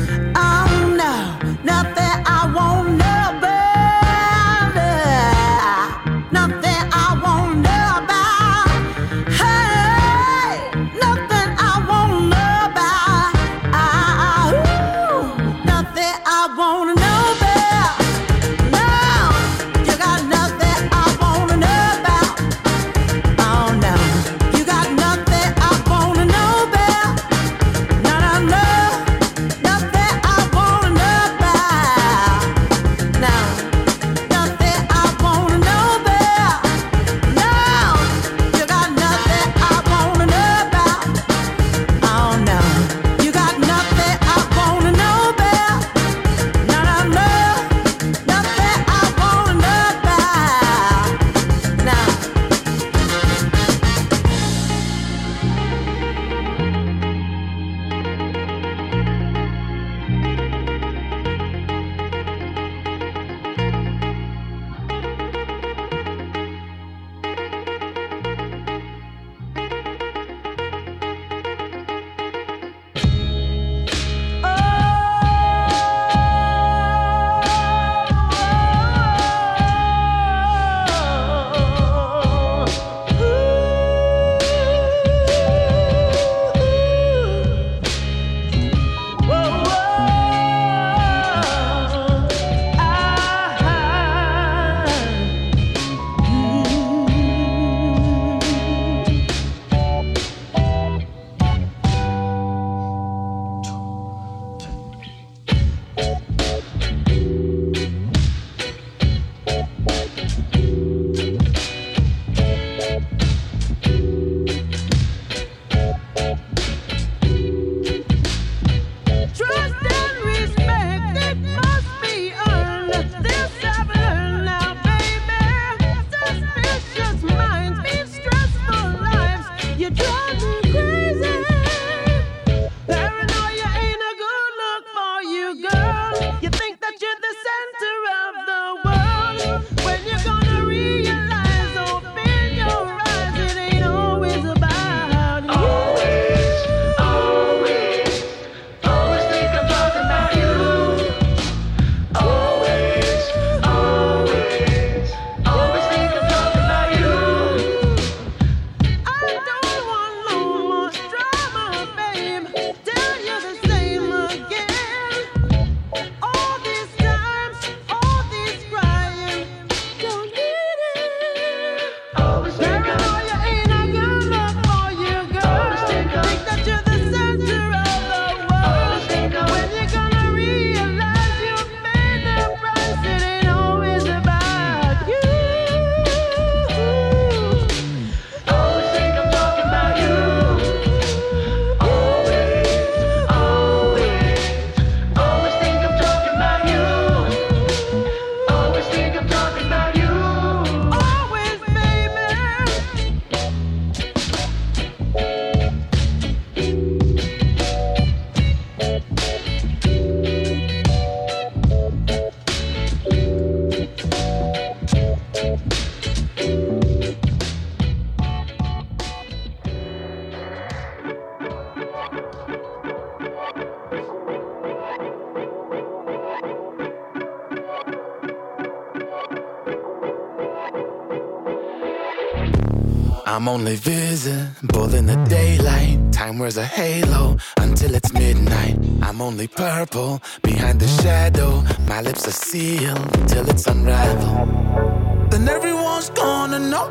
[233.63, 235.97] Only visible in the daylight.
[236.11, 238.77] Time wears a halo until it's midnight.
[239.01, 241.63] I'm only purple behind the shadow.
[241.87, 245.31] My lips are sealed till it's unraveled.
[245.31, 246.89] Then everyone's gonna know.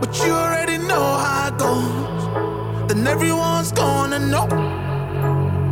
[0.00, 2.88] But you already know how it goes.
[2.88, 4.46] Then everyone's gonna know.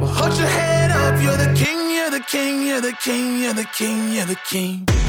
[0.01, 1.21] Well, hold your head up.
[1.21, 5.04] You're the king, you're the king, you're the king, you're the king, you're the king.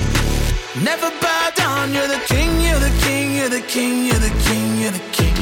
[0.84, 4.78] Never bow down, you're the king, you're the king, you're the king, you're the king,
[4.78, 5.34] you're the king.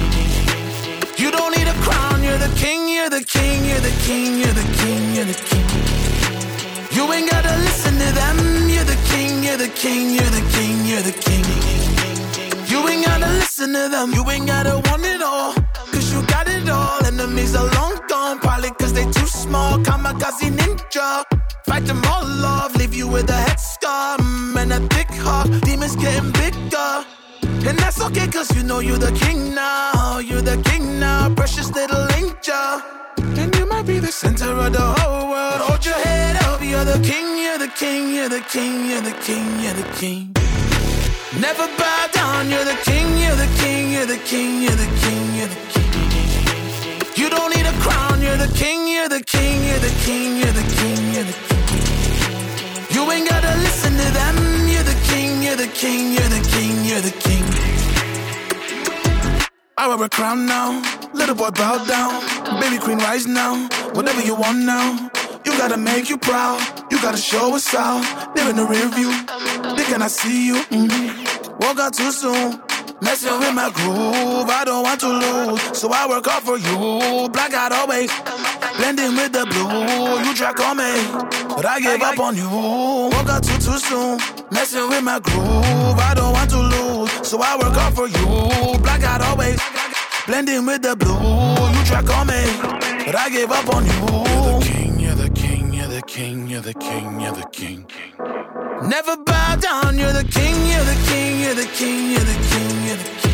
[1.18, 4.54] You don't need a crown, you're the king, you're the king, you're the king, you're
[4.54, 5.66] the king, you're the king.
[6.92, 10.86] You ain't gotta listen to them, you're the king, you're the king, you're the king,
[10.86, 11.46] you're the king.
[12.70, 15.56] You ain't gotta listen to them, you ain't gotta want it all.
[15.92, 19.80] Cause you got it all, enemies are long gone, probably cause they too small.
[19.80, 21.24] Kamikaze ninja,
[21.66, 23.60] fight them all off, leave you with a head
[27.96, 30.20] that's okay, cause you know you're the king now.
[30.20, 31.34] You're the king now.
[31.36, 32.82] Precious little angel.
[33.40, 35.62] And you might be the center of the whole world.
[35.62, 39.16] Hold your head up, you're the king, you're the king, you're the king, you're the
[39.28, 40.34] king, you're the king.
[41.40, 45.24] Never bow down, you're the king, you're the king, you're the king, you're the king,
[45.38, 45.90] you're the king.
[47.16, 50.56] You don't need a crown, you're the king, you're the king, you're the king, you're
[50.60, 51.64] the king, you're the king.
[52.96, 54.36] You ain't gotta listen to them,
[54.68, 57.43] you're the king, you're the king, you're the king, you're the king.
[59.84, 60.82] I wear a crown now,
[61.14, 62.22] little boy bow down,
[62.62, 65.10] baby queen rise now, whatever you want now.
[65.44, 68.02] You gotta make you proud, you gotta show us out.
[68.34, 69.12] They're in the rear view,
[69.76, 70.56] they cannot see you.
[70.72, 71.60] mhm.
[71.60, 72.62] Woke up too soon,
[73.02, 74.50] messing with my groove.
[74.50, 77.28] I don't want to lose, so I work hard for you.
[77.30, 78.10] Black out always,
[78.78, 80.24] blending with the blue.
[80.24, 80.94] You track on me,
[81.56, 82.50] but I gave up on you.
[82.50, 84.18] Woke up too too soon,
[84.50, 86.00] messing with my groove.
[86.00, 86.73] I don't want to lose,
[87.24, 88.80] so I work hard for you.
[88.80, 89.60] Black out always,
[90.28, 91.16] blending with the blue.
[91.16, 92.44] You track on me,
[93.06, 93.92] but I gave up on you.
[93.94, 97.86] You're the king, you're the king, you're the king, you're the king, you're the king.
[98.90, 102.76] Never bow down, you're the king, you're the king, you're the king, you're the king,
[102.88, 103.34] you're the king.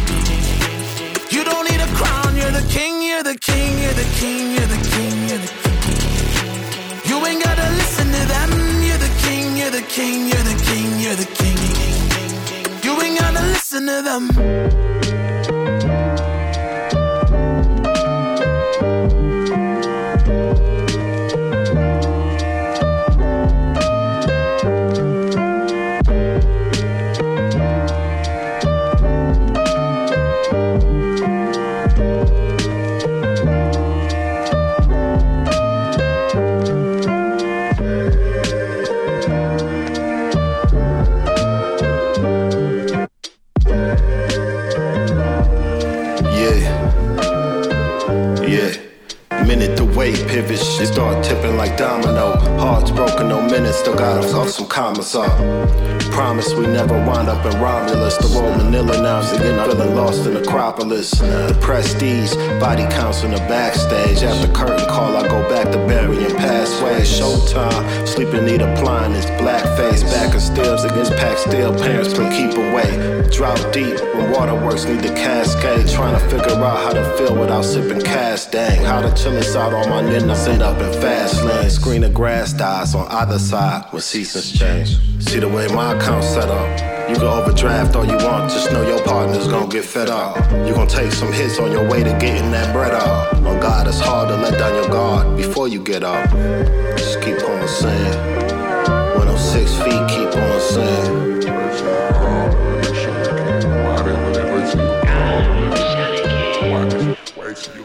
[1.32, 4.70] You don't need a crown, you're the king, you're the king, you're the king, you're
[4.70, 5.90] the king, you're the king.
[7.10, 8.52] You ain't gotta listen to them,
[8.84, 11.79] you're the king, you're the king, you're the king, you're the king.
[13.02, 14.89] Ain't gotta listen to them.
[50.48, 52.38] Shit start tipping like domino.
[52.58, 55.32] Hearts broken, no minutes, still got us off some commas up.
[56.12, 58.18] Promise we never wind up in Romulus.
[58.18, 61.12] The road Manila now, so again, feeling lost in Acropolis.
[61.12, 64.24] The prestige, body counts in the backstage.
[64.24, 67.08] After curtain call, I go back to burying past ways.
[67.08, 70.04] Showtime, sleeping need applying black face.
[70.04, 72.90] Back and stills against packed steel, parents play keep away.
[73.32, 75.88] Drought deep, when waterworks need to cascade.
[75.88, 78.84] Trying to figure out how to feel without sipping cast dang.
[78.84, 81.70] How to chill us out on my nigga, sit up in fast lane.
[81.70, 84.98] Screen of grass dies on either side when seasons change.
[85.24, 87.10] See the way my account's set up.
[87.10, 90.38] You can overdraft all you want, just know your partner's gonna get fed up.
[90.68, 93.34] You gonna take some hits on your way to getting that bread up.
[93.38, 96.30] On God, it's hard to let down your guard before you get up.
[96.96, 98.46] Just keep on saying.
[99.18, 101.30] When I'm six feet, keep on saying.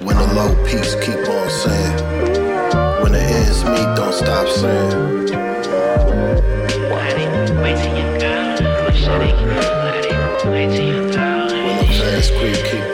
[0.04, 3.02] When the low peaks keep on saying.
[3.02, 5.23] When the ends meet, don't stop saying.
[9.14, 12.93] When the fast creep keep on saying.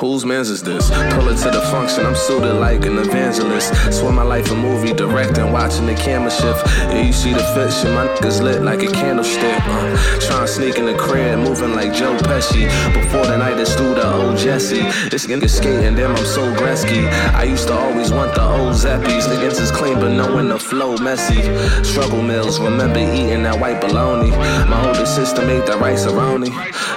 [0.00, 0.88] Whose man's is this?
[0.88, 3.74] Pull it to the function, I'm suited like an evangelist.
[3.92, 6.66] Swear my life a movie, directing, watching the camera shift.
[6.88, 9.60] Yeah, you see the fiction, my niggas lit like a candlestick.
[9.66, 12.64] Uh, trying to sneak in the crib, moving like Joe Pesci.
[12.94, 14.80] Before the night is through the old Jesse.
[15.10, 17.06] This nigga skating, damn, I'm so Gretzky.
[17.34, 19.28] I used to always want the old Zappies.
[19.28, 21.42] Niggas is clean, but knowing the flow messy.
[21.84, 24.30] Struggle mills, remember eating that white bologna.
[24.30, 26.48] My older sister made that Rice-A-Roni.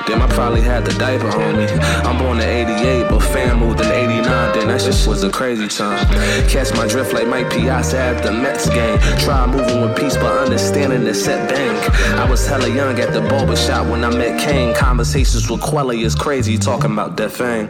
[0.06, 1.66] Damn, I probably had the diaper on me.
[2.04, 4.23] I'm born in 88, but fam moved in 89.
[4.54, 6.06] Then that shit was a crazy time.
[6.48, 9.00] Catch my drift like Mike Piazza at the Mets game.
[9.20, 11.76] Try moving with peace, but understanding the set bang.
[12.20, 14.74] I was hella young at the barber shop when I met Kane.
[14.76, 17.70] Conversations with Quelly is crazy, talking about that thing.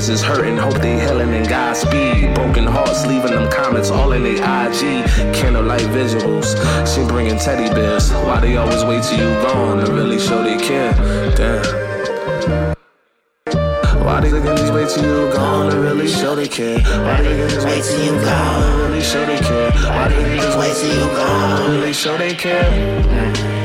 [0.00, 2.34] Is hurting, hope they healing in Godspeed.
[2.34, 5.04] Broken hearts, leaving them comments all in their IG.
[5.34, 6.56] Candlelight visuals,
[6.92, 8.10] she bringing teddy bears.
[8.10, 10.92] Why they always wait till you gone to really show they care?
[11.36, 11.99] Damn.
[14.20, 16.78] Why they niggas wait till you gone to really show they care?
[16.78, 19.70] Why they niggas wait till you gone to really show they care?
[19.70, 23.59] Why they niggas wait till you gone to really show they care?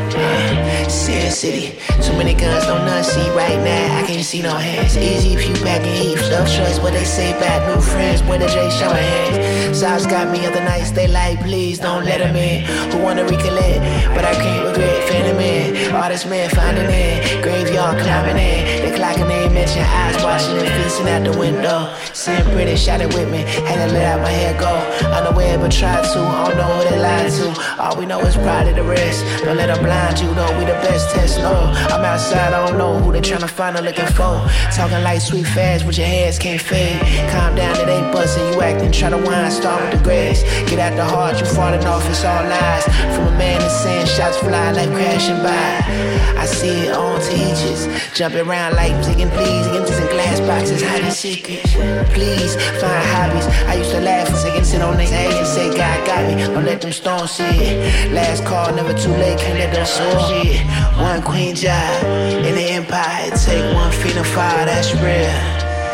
[0.89, 3.99] Sin City, too many guns, no none see right now.
[3.99, 4.97] I can't see no hands.
[4.97, 6.79] Easy if you back and heap, stuff choice.
[6.79, 9.79] What they say about new friends, when the J showing hands.
[9.79, 12.63] Sides got me other nights, they like, please don't let them in.
[12.91, 13.81] Who wanna recollect,
[14.15, 15.03] but I can't regret.
[15.09, 17.41] Phantom in, all this man finding in.
[17.41, 21.93] Graveyard climbing in, they clocking in, mention eyes watching and feasting out the window.
[22.13, 24.73] Sin pretty, shot it with me, had to let out my hair go.
[25.17, 27.47] Unaware, but try to, I don't know who they lied to.
[27.81, 30.57] All we know is pride of the rest, don't let them blind find you though,
[30.57, 31.53] we the best test, no.
[31.93, 34.35] I'm outside, I don't know who they tryna find or looking for.
[34.75, 36.99] Talking like sweet fast, but your hands can't fade.
[37.31, 40.43] Calm down, it ain't busting, you acting, try to whine, start with the grace.
[40.69, 42.83] Get out the heart, you falling off, it's all lies.
[43.15, 46.35] From a man that's saying shots fly like crashing by.
[46.37, 51.11] I see it on teachers, jumping around like taking please, empties in glass boxes, hiding
[51.11, 51.73] secrets.
[52.13, 53.47] Please find hobbies.
[53.65, 56.43] I used to laugh and say, sit on their head and say, God got me.
[56.43, 58.11] Don't let them stones see it.
[58.11, 62.03] Last call, never too late, can't let them One queen job
[62.45, 65.31] in the empire, take one feet of fire, that's real.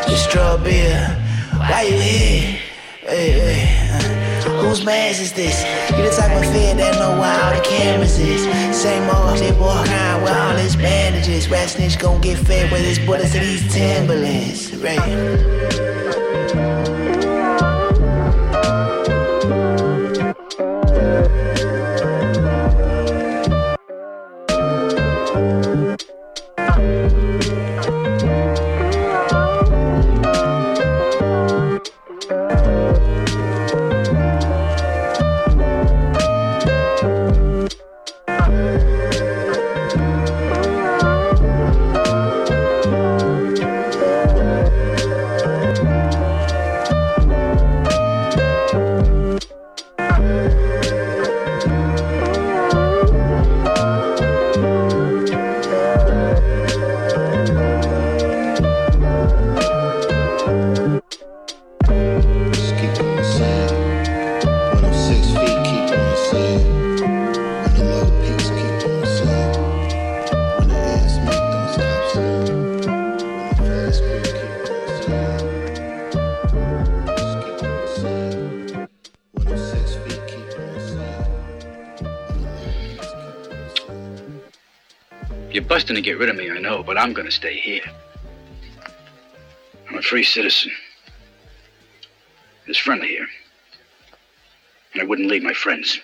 [0.07, 1.17] Destroy beer.
[1.55, 2.59] Why you here?
[3.01, 3.81] Hey, hey.
[4.61, 5.63] Whose mask is this?
[5.91, 8.41] You the type of fed that know where all the cameras is.
[8.75, 11.47] Same old shit, boy, crying with all his bandages.
[11.49, 14.75] Rat snitch gon' get fed with his bullets to these Timberlands.
[14.77, 16.00] Right.
[87.11, 87.83] I'm gonna stay here.
[89.89, 90.71] I'm a free citizen.
[92.67, 93.27] It's friendly here.
[94.93, 95.99] And I wouldn't leave my friends.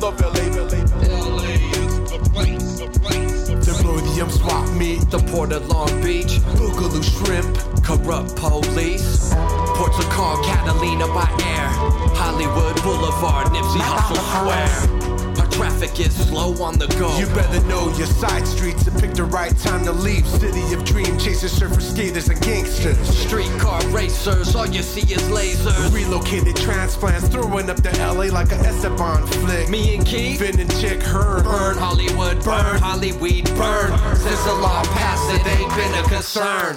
[0.00, 5.18] Love LA, LA, LA is the place, the place, the The Roadium swap meet, the
[5.18, 9.32] Port of Long Beach, Boogaloo Shrimp, corrupt police,
[9.74, 11.68] Ports of Call, Catalina by air,
[12.14, 15.15] Hollywood Boulevard, Nipsey Hussle Square.
[15.56, 17.16] Traffic is slow on the go.
[17.18, 20.26] You better know your side streets and pick the right time to leave.
[20.26, 22.98] City of dream chasers, surfer skaters, and gangsters.
[23.08, 25.94] Streetcar racers, all you see is lasers.
[25.94, 29.70] Relocated transplants, throwing up the LA like a Esteban flick.
[29.70, 31.42] Me and Keith, Finn and Chick Hearn.
[31.44, 33.96] burn Hollywood, burn Hollyweed, burn.
[34.16, 36.76] Since the law passed, it ain't been a concern.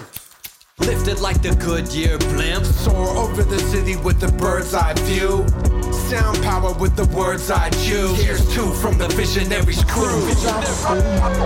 [0.79, 2.65] Lifted like the Goodyear blimp.
[2.65, 5.45] Soar over the city with the bird's eye view.
[6.09, 8.19] Sound power with the words I choose.
[8.19, 10.25] Here's two from the Visionaries crew.
[10.41, 11.39] I, I.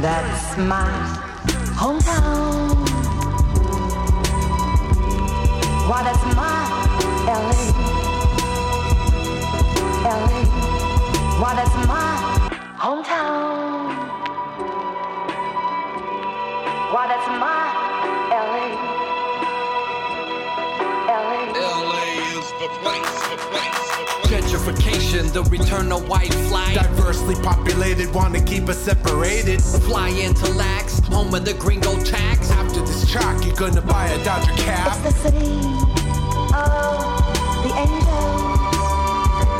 [0.00, 0.86] That's my
[1.74, 2.76] hometown.
[5.88, 6.62] Why, that's my
[7.26, 7.62] LA.
[10.06, 10.44] LA.
[11.40, 12.06] Why, that's my
[12.78, 13.75] hometown.
[24.26, 26.74] Gentrification, the return of white flight.
[26.74, 29.62] Diversely populated, wanna keep us separated.
[29.62, 32.50] Fly into lax, home of the gringo tax.
[32.50, 35.54] After this track, you're gonna buy a Dodger It's the city
[36.52, 36.82] of
[37.62, 38.06] the angels.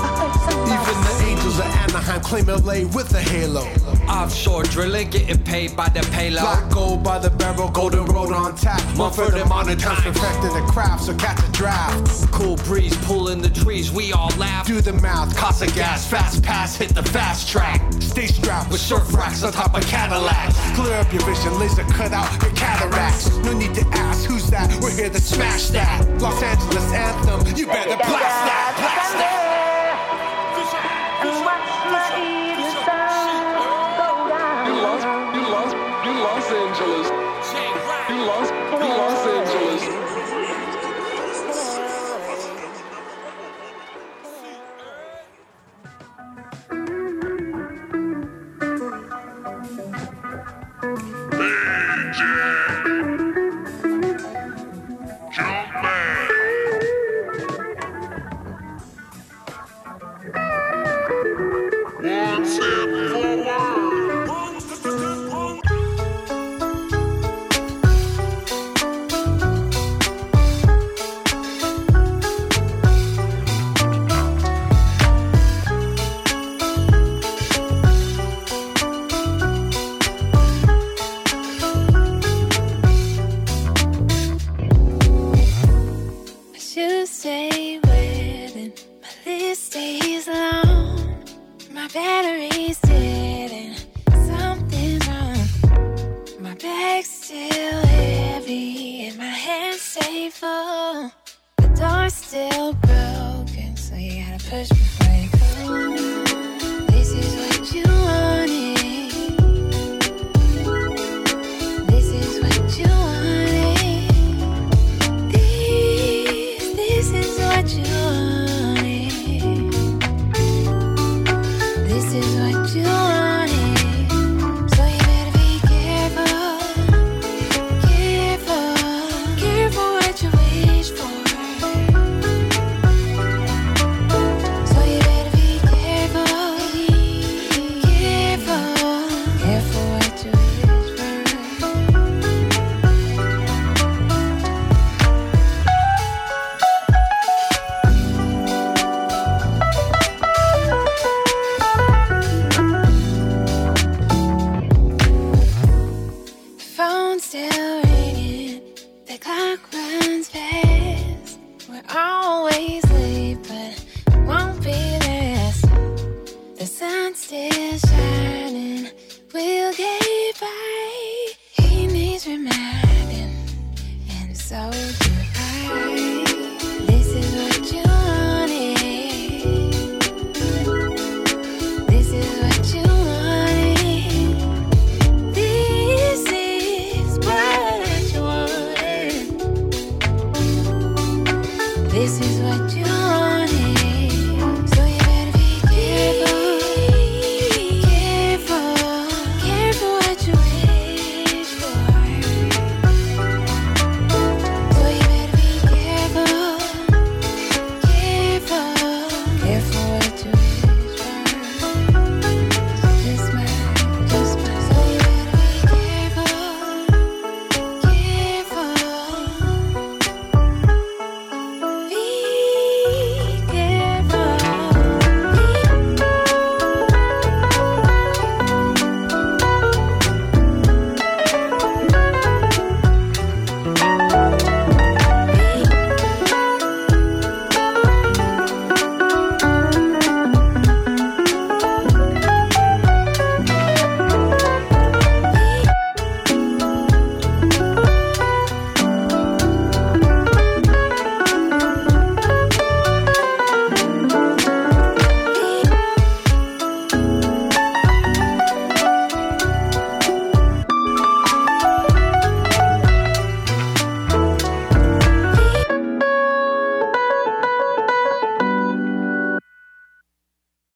[0.03, 3.86] I heard somebody Even the angels of Anaheim claim LA with a halo.
[4.09, 6.43] Offshore drilling, getting paid by the payload.
[6.43, 8.81] Black gold by the barrel, golden road on tap.
[8.97, 9.97] Mumford and Monotone.
[9.97, 12.31] Perfecting the craft, so catch a draft.
[12.31, 14.67] Cool breeze pulling the trees, we all laugh.
[14.67, 17.81] Do the math, Cost of gas, fast pass, hit the fast track.
[18.01, 20.55] Stay strapped With surf racks on top of Cadillacs.
[20.75, 23.37] Clear up your vision, laser cut out your cataracts.
[23.39, 26.07] No need to ask who's that, we're here to smash that.
[26.21, 29.56] Los Angeles anthem, you better blast that, blast that.